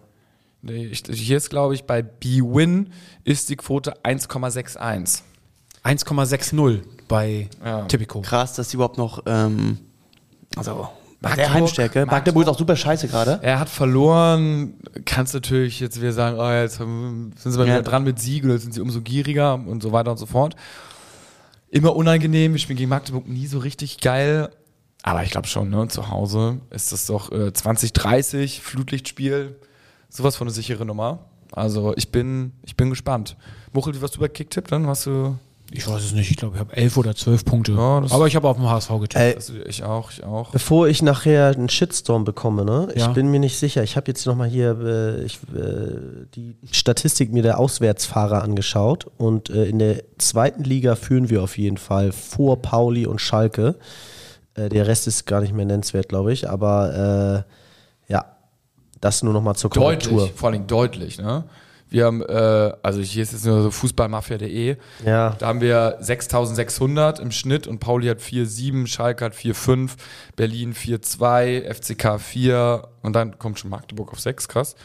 [0.62, 5.20] nee, ich, hier ist, glaube ich, bei B-Win ist die Quote 1,61.
[5.84, 7.82] 1,60 bei Ja.
[7.84, 8.22] Tipico.
[8.22, 9.22] Krass, dass die überhaupt noch.
[9.26, 9.80] Ähm,
[10.56, 10.88] also,
[11.20, 12.06] Magdeburg- Heimstärke.
[12.06, 13.38] Magdeburg ist auch super scheiße gerade.
[13.42, 14.74] Er hat verloren.
[15.04, 17.74] Kannst natürlich jetzt wieder sagen, oh, jetzt sind sie mal Ja.
[17.74, 20.56] wieder dran mit Sieg oder sind sie umso gieriger und so weiter und so fort.
[21.70, 22.52] Immer unangenehm.
[22.52, 24.50] Wir spielen gegen Magdeburg nie so richtig geil.
[25.02, 25.88] Aber ich glaube schon, ne?
[25.88, 29.56] Zu Hause ist das doch äh, 2030, Flutlichtspiel.
[30.08, 31.20] Sowas von eine sichere Nummer.
[31.52, 33.36] Also ich bin, ich bin gespannt.
[33.72, 34.86] Muchel, warst du bei Kicktipp dann?
[34.86, 35.36] Hast du.
[35.72, 37.72] Ich weiß es nicht, ich glaube, ich habe 11 oder 12 Punkte.
[37.72, 39.16] Ja, das- Aber ich habe auf dem HSV getippt.
[39.16, 40.50] Ey, Also ich auch, ich auch.
[40.50, 42.88] Bevor ich nachher einen Shitstorm bekomme, ne?
[42.94, 43.08] Ich Ja.
[43.12, 43.82] bin mir nicht sicher.
[43.84, 49.48] Ich habe jetzt nochmal hier äh, ich, äh, die Statistik mir der Auswärtsfahrer angeschaut und
[49.50, 53.76] äh, in der zweiten Liga führen wir auf jeden Fall vor Pauli und Schalke.
[54.54, 56.50] Äh, der Rest ist gar nicht mehr nennenswert, glaube ich.
[56.50, 57.44] Aber
[58.08, 58.24] äh, ja,
[59.00, 60.18] das nur nochmal zur Korrektur.
[60.18, 61.44] Deutlich, vor allem deutlich, ne?
[61.90, 64.76] Wir haben, äh, also hier ist jetzt nur so fußballmafia.de.
[65.04, 65.36] Ja.
[65.38, 69.90] Da haben wir 6600 im Schnitt und Pauli hat 4,7, Schalke hat 4,5,
[70.36, 74.76] Berlin 4,2, FCK 4 und dann kommt schon Magdeburg auf 6, krass.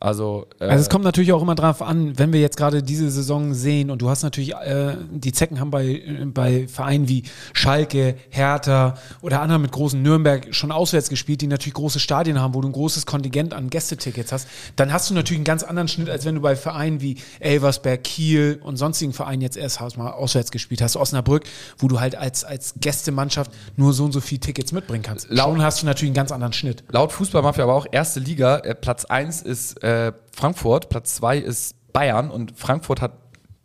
[0.00, 3.10] Also, äh, Also es kommt natürlich auch immer drauf an, wenn wir jetzt gerade diese
[3.10, 7.24] Saison sehen und du hast natürlich, äh, die Zecken haben bei, äh, bei Vereinen wie
[7.52, 12.54] Schalke, Hertha oder anderen mit großen Nürnberg schon auswärts gespielt, die natürlich große Stadien haben,
[12.54, 15.88] wo du ein großes Kontingent an Gästetickets hast, dann hast du natürlich einen ganz anderen
[15.88, 20.12] Schnitt, als wenn du bei Vereinen wie Elversberg, Kiel und sonstigen Vereinen jetzt erst mal
[20.12, 21.44] auswärts gespielt hast, Osnabrück,
[21.76, 25.28] wo du halt als, als Gästemannschaft nur so und so viele Tickets mitbringen kannst.
[25.28, 26.84] Schon hast du natürlich einen ganz anderen Schnitt.
[26.88, 29.89] laut Fußballmafia aber auch erste Liga, äh, Platz 1 ist äh,
[30.34, 33.12] Frankfurt, Platz 2 ist Bayern und Frankfurt hat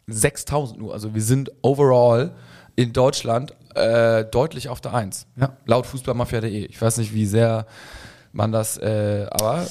[0.08, 0.94] 6000 nur.
[0.94, 2.32] Also wir sind overall
[2.76, 5.28] in Deutschland äh, deutlich auf der 1.
[5.36, 5.58] Ja.
[5.66, 6.66] Laut Fußballmafia.de.
[6.66, 7.66] Ich weiß nicht, wie sehr
[8.32, 9.66] man das, äh, aber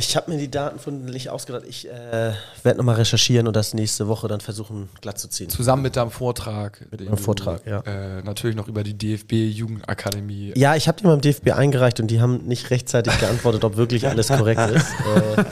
[0.00, 1.64] Ich habe mir die Daten von nicht ausgedacht.
[1.68, 2.32] Ich äh,
[2.62, 5.50] werde nochmal recherchieren und das nächste Woche dann versuchen glatt zu ziehen.
[5.50, 7.80] zusammen mit deinem Vortrag, mit meinem Vortrag, ja.
[7.80, 10.54] äh, natürlich noch über die DFB-Jugendakademie.
[10.56, 14.08] Ja, ich habe die beim DFB eingereicht und die haben nicht rechtzeitig geantwortet, ob wirklich
[14.08, 14.86] alles korrekt ist.
[14.86, 15.44] Äh,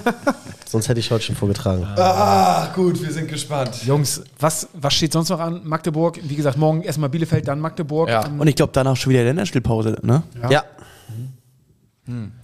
[0.67, 1.85] sonst hätte ich heute schon vorgetragen.
[1.97, 3.85] Ah, gut, wir sind gespannt.
[3.85, 5.61] Jungs, was, was steht sonst noch an?
[5.65, 8.09] Magdeburg, wie gesagt, morgen erstmal Bielefeld, dann Magdeburg.
[8.09, 8.27] Ja.
[8.27, 10.23] Und ich glaube, danach schon wieder Länderspielpause, ne?
[10.43, 10.51] Ja.
[10.51, 10.65] Ja.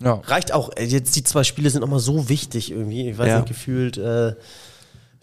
[0.03, 0.71] Reicht auch.
[0.77, 3.09] Äh, Jetzt die zwei Spiele sind nochmal so wichtig irgendwie.
[3.11, 3.37] Ich weiß Ja.
[3.39, 4.35] nicht, gefühlt äh,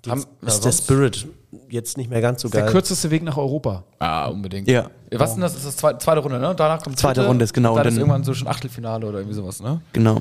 [0.07, 1.27] Haben- ist ja, der Spirit
[1.69, 2.71] jetzt nicht mehr ganz so der geil.
[2.71, 3.83] kürzeste Weg nach Europa.
[3.99, 4.67] Ah, unbedingt.
[4.67, 4.89] Ja.
[5.11, 5.55] Was ist denn das?
[5.55, 6.53] Ist das zweite, zweite Runde, ne?
[6.55, 9.05] Danach kommt Zweite dritte, Runde ist genau, Dann und ist dann- irgendwann so schon Achtelfinale
[9.05, 9.81] oder irgendwie sowas, ne?
[9.93, 10.19] Genau.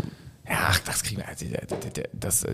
[0.52, 1.28] Ach, das kriegen wir.
[1.28, 1.46] Also,
[2.12, 2.46] das, das,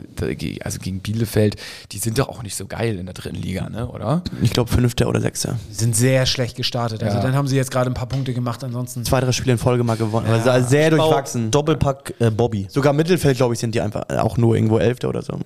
[0.62, 1.57] also gegen Bielefeld,
[1.92, 3.88] die sind doch auch nicht so geil in der dritten Liga, ne?
[3.88, 4.22] oder?
[4.42, 5.59] Ich glaube, fünfter oder sechster.
[5.70, 7.03] Die sind sehr schlecht gestartet.
[7.03, 7.22] Also Ja.
[7.22, 9.05] dann haben sie jetzt gerade ein paar Punkte gemacht, ansonsten.
[9.05, 10.26] Zwei, drei Spiele in Folge mal gewonnen.
[10.26, 11.51] Also also sehr durchwachsen.
[11.51, 12.66] Doppelpack äh, Bobby.
[12.68, 15.38] Sogar Mittelfeld, glaube ich, sind die einfach auch nur irgendwo Elfter oder so.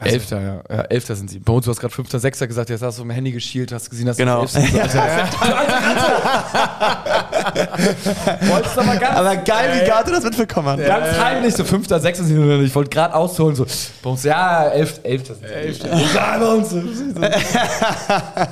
[0.00, 0.62] Elfter, ja.
[0.70, 0.82] ja.
[0.82, 1.40] Elfter sind sie.
[1.40, 3.90] Bei uns, du hast gerade Fünfter, Sechster gesagt, jetzt hast du im Handy geschielt, hast
[3.90, 4.42] gesehen, dass Genau.
[4.42, 4.94] das Elfter ist.
[8.48, 10.86] Wolltest du aber ganz, Aber geil, wie Gato das mitbekommen hat.
[10.86, 12.60] ganz heimlich, so Fünfter, Sechster sind wir.
[12.60, 13.66] Ich wollte gerade ausholen, so.
[14.02, 15.54] Bei uns, ja, Elf, Elfter sind sie.
[15.54, 15.88] Elfter.
[16.14, 16.74] Ja, bei uns.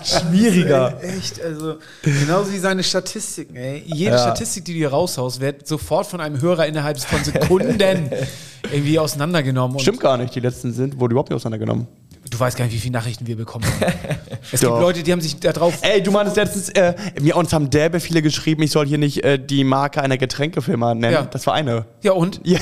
[0.05, 0.95] Schwieriger.
[1.03, 3.83] Echt, also genauso wie seine Statistiken, ey.
[3.87, 4.19] Jede Ja.
[4.19, 7.79] Statistik, die du hier raushaust, wird sofort von einem Hörer innerhalb von Sekunden
[8.73, 9.79] irgendwie auseinandergenommen.
[9.79, 11.87] Stimmt gar nicht, die letzten sind, wurde überhaupt nicht auseinandergenommen.
[12.29, 13.93] Du weißt gar nicht, wie viele Nachrichten wir bekommen haben.
[14.53, 14.71] es Doch.
[14.71, 15.79] gibt Leute, die haben sich da drauf.
[15.83, 19.23] Ey, du meinst letztens, äh, mir uns haben derbe viele geschrieben, ich soll hier nicht
[19.23, 21.13] äh, die Marke einer Getränkefirma nennen.
[21.13, 21.23] Ja.
[21.23, 21.87] Das war eine.
[22.03, 22.41] Ja, und?
[22.47, 22.59] Ja.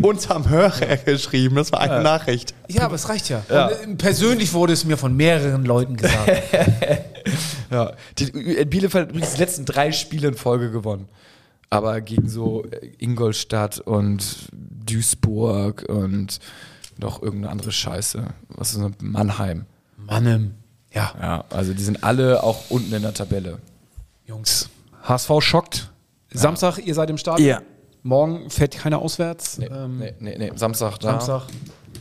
[0.00, 2.54] uns haben Hörer geschrieben, das war eine Nachricht.
[2.68, 3.42] Ja, aber es reicht ja.
[3.48, 6.30] Und, äh, persönlich wurde es mir von mehreren Leuten gesagt.
[7.70, 7.92] Ja.
[8.18, 11.08] Die, in Bielefeld hat übrigens die letzten drei Spiele in Folge gewonnen.
[11.72, 16.38] Aber gegen so äh, Ingolstadt und Duisburg und
[16.98, 18.26] noch irgendeine andere Scheiße.
[18.48, 18.90] Was ist das?
[19.00, 19.64] Mannheim.
[19.96, 20.54] Mannem.
[20.92, 23.58] Ja, Ja, also die sind alle auch unten in der Tabelle.
[24.26, 24.68] Jungs.
[25.02, 25.90] HSV schockt.
[26.34, 27.48] Samstag, ihr seid im Stadion.
[27.48, 27.62] Ja.
[28.02, 29.56] Morgen fährt keiner auswärts.
[29.58, 30.52] Nee, ähm, nee, nee, nee.
[30.54, 31.12] Samstag da.
[31.12, 31.42] Samstag.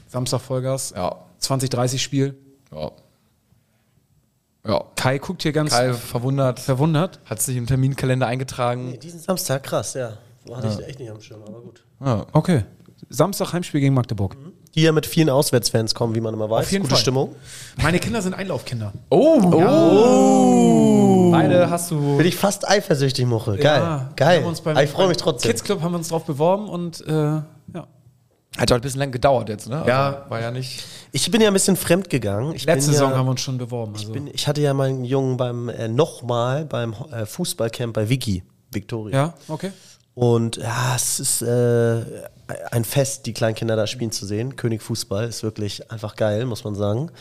[0.07, 0.93] Samstag Vollgas.
[0.95, 1.15] Ja.
[1.41, 2.37] 20-30 Spiel.
[2.73, 2.91] Ja.
[4.67, 4.83] Ja.
[4.95, 7.19] Kai guckt hier ganz Kai verwundert, verwundert.
[7.25, 8.97] hat sich im Terminkalender eingetragen.
[9.01, 10.13] Diesen Samstag, krass, ja.
[10.53, 11.83] Hatte ich echt nicht am Schirm, aber gut.
[12.03, 12.25] Ja.
[12.33, 12.63] Okay.
[13.09, 14.35] Samstag Heimspiel gegen Magdeburg.
[14.75, 16.65] Die ja mit vielen Auswärtsfans kommen, wie man immer weiß.
[16.67, 17.01] Auf jeden Gute Fall.
[17.01, 17.35] Stimmung.
[17.81, 18.93] Meine Kinder sind Einlaufkinder.
[21.31, 22.17] Beide hast du.
[22.17, 23.57] Bin ich fast eifersüchtig, Muchel.
[23.57, 23.81] Geil.
[23.81, 24.39] Ja, wir Geil.
[24.41, 25.49] haben uns beim- Aber ich freue mich trotzdem.
[25.51, 27.43] Kids Club haben wir uns drauf beworben und äh, ja.
[28.57, 29.77] Hat doch ein bisschen lang gedauert jetzt, ne?
[29.77, 30.25] Also, Ja.
[30.27, 30.83] War ja nicht.
[31.13, 32.53] Ich bin ja ein bisschen fremd gegangen.
[32.53, 33.93] Ich Letzte bin Saison ja, haben wir uns schon beworben.
[33.95, 34.11] Also.
[34.11, 39.15] bin, ich hatte ja meinen Jungen beim äh, nochmal beim äh, Fußballcamp bei Vicky, Victoria.
[39.15, 39.71] ja, okay.
[40.13, 42.03] Und ja, es ist äh,
[42.71, 44.57] ein Fest, die kleinen Kinder da spielen zu sehen.
[44.57, 47.11] König Fußball ist wirklich einfach geil, muss man sagen.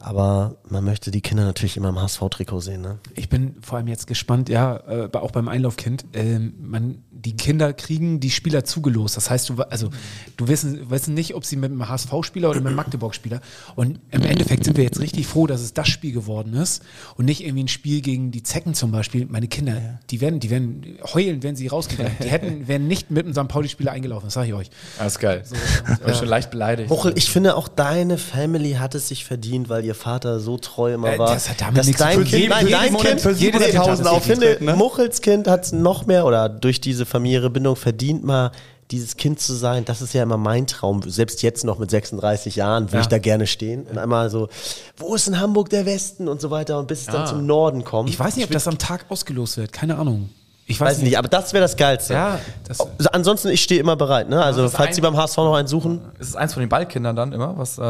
[0.00, 2.80] Aber man möchte die Kinder natürlich immer im HSV-Trikot sehen.
[2.80, 2.98] Ne?
[3.14, 6.04] Ich bin vor allem jetzt gespannt, ja, äh, auch beim Einlaufkind.
[6.12, 9.16] Ähm, man, die Kinder kriegen die Spieler zugelost.
[9.16, 9.90] Das heißt, du, also,
[10.36, 13.40] du wissen, wissen nicht, ob sie mit einem HSV-Spieler oder mit einem Magdeburg-Spieler.
[13.76, 16.82] Und im Endeffekt sind wir jetzt richtig froh, dass es das Spiel geworden ist
[17.16, 19.26] und nicht irgendwie ein Spiel gegen die Zecken zum Beispiel.
[19.26, 22.12] Meine Kinder, die werden, die werden heulen, wenn sie rausgegangen.
[22.22, 23.48] Die hätten, wären nicht mit einem St.
[23.48, 24.70] Pauli-Spieler eingelaufen, das sage ich euch.
[24.98, 25.42] Alles geil.
[25.92, 26.90] Ich bin schon leicht beleidigt.
[26.90, 30.94] Muchel, ich finde auch deine Family hat es sich verdient, weil ihr Vater so treu
[30.94, 31.32] immer Äh, war.
[31.34, 32.24] das hat damit dass nichts zu dein tun.
[32.24, 34.76] Kind, Jeden- nein, jeden dein Kind, für jedes 700.000 Kind Ich finde, ne?
[34.76, 38.50] Muchels Kind hat es noch mehr oder durch diese familiäre Bindung verdient mal
[38.90, 41.00] dieses Kind zu sein, das ist ja immer mein Traum.
[41.08, 43.00] Selbst jetzt noch mit 36 Jahren würde Ja.
[43.02, 44.48] ich da gerne stehen und einmal so,
[44.98, 47.84] wo ist in Hamburg der Westen und so weiter und bis es dann zum Norden
[47.84, 48.10] kommt.
[48.10, 50.28] Ich weiß nicht, ob das am Tag ausgelost wird, keine Ahnung.
[50.66, 52.12] Ich weiß, weiß nicht, aber das wäre das Geilste.
[52.14, 52.38] Ja,
[52.68, 54.28] das, Also Ansonsten, ich stehe immer bereit.
[54.28, 54.42] Ne?
[54.42, 56.68] Also, ist falls ein- Sie beim HSV noch einen suchen, Ist es eins von den
[56.68, 57.56] Ballkindern dann immer?
[57.58, 57.82] Was äh,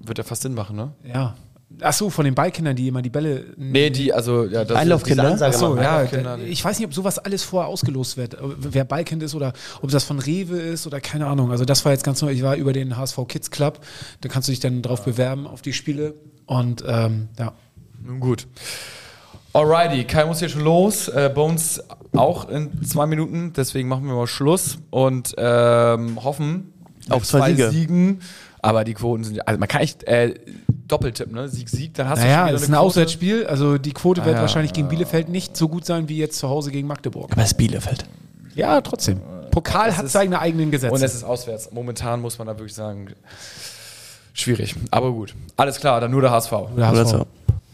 [0.00, 0.90] wird ja fast Sinn machen, ne?
[1.04, 1.34] ja.
[1.80, 3.46] Ach so, von den Ballkindern, die immer die Bälle.
[3.56, 5.36] Nee, die, also, ja, das Einlaufkinder?
[5.40, 6.04] Ach so, ja.
[6.46, 8.36] Ich weiß nicht, ob sowas alles vorher ausgelost wird.
[8.40, 11.50] Wer Ballkind ist oder ob das von Rewe ist oder keine Ahnung.
[11.50, 12.30] Also das war jetzt ganz neu.
[12.30, 13.80] Ich war über den HSV Kids Club.
[14.20, 16.14] Da kannst du dich dann drauf bewerben auf die Spiele.
[16.46, 17.52] Und ähm, ja.
[18.04, 18.46] Nun gut.
[19.54, 21.08] Alrighty, Kai muss hier schon los.
[21.08, 21.82] Äh, Bones
[22.16, 23.52] auch in zwei Minuten.
[23.54, 26.72] Deswegen machen wir mal Schluss und ähm, hoffen
[27.10, 27.70] Auf zwei Siege.
[27.70, 28.20] Siegen.
[28.62, 30.34] Aber die Quoten sind, also man kann echt äh,
[30.92, 31.48] Doppeltipp, ne?
[31.48, 32.86] Sieg, Sieg, dann hast du Naja, schon wieder es ist ein Quote.
[32.86, 33.46] Auswärtsspiel.
[33.46, 34.42] Also die Quote wird Ah, ja.
[34.42, 37.32] wahrscheinlich gegen Bielefeld nicht so gut sein wie jetzt zu Hause gegen Magdeburg.
[37.32, 38.04] Aber es ist Bielefeld.
[38.54, 39.20] Ja, trotzdem.
[39.50, 40.92] Pokal Es hat ist- seine eigenen Gesetze.
[40.94, 41.70] Und es ist auswärts.
[41.72, 43.08] Momentan muss man da wirklich sagen,
[44.32, 44.74] schwierig.
[44.90, 45.34] Aber gut.
[45.56, 46.50] Alles klar, dann nur der HSV.
[46.50, 47.10] Der Oder HSV.
[47.10, 47.26] so.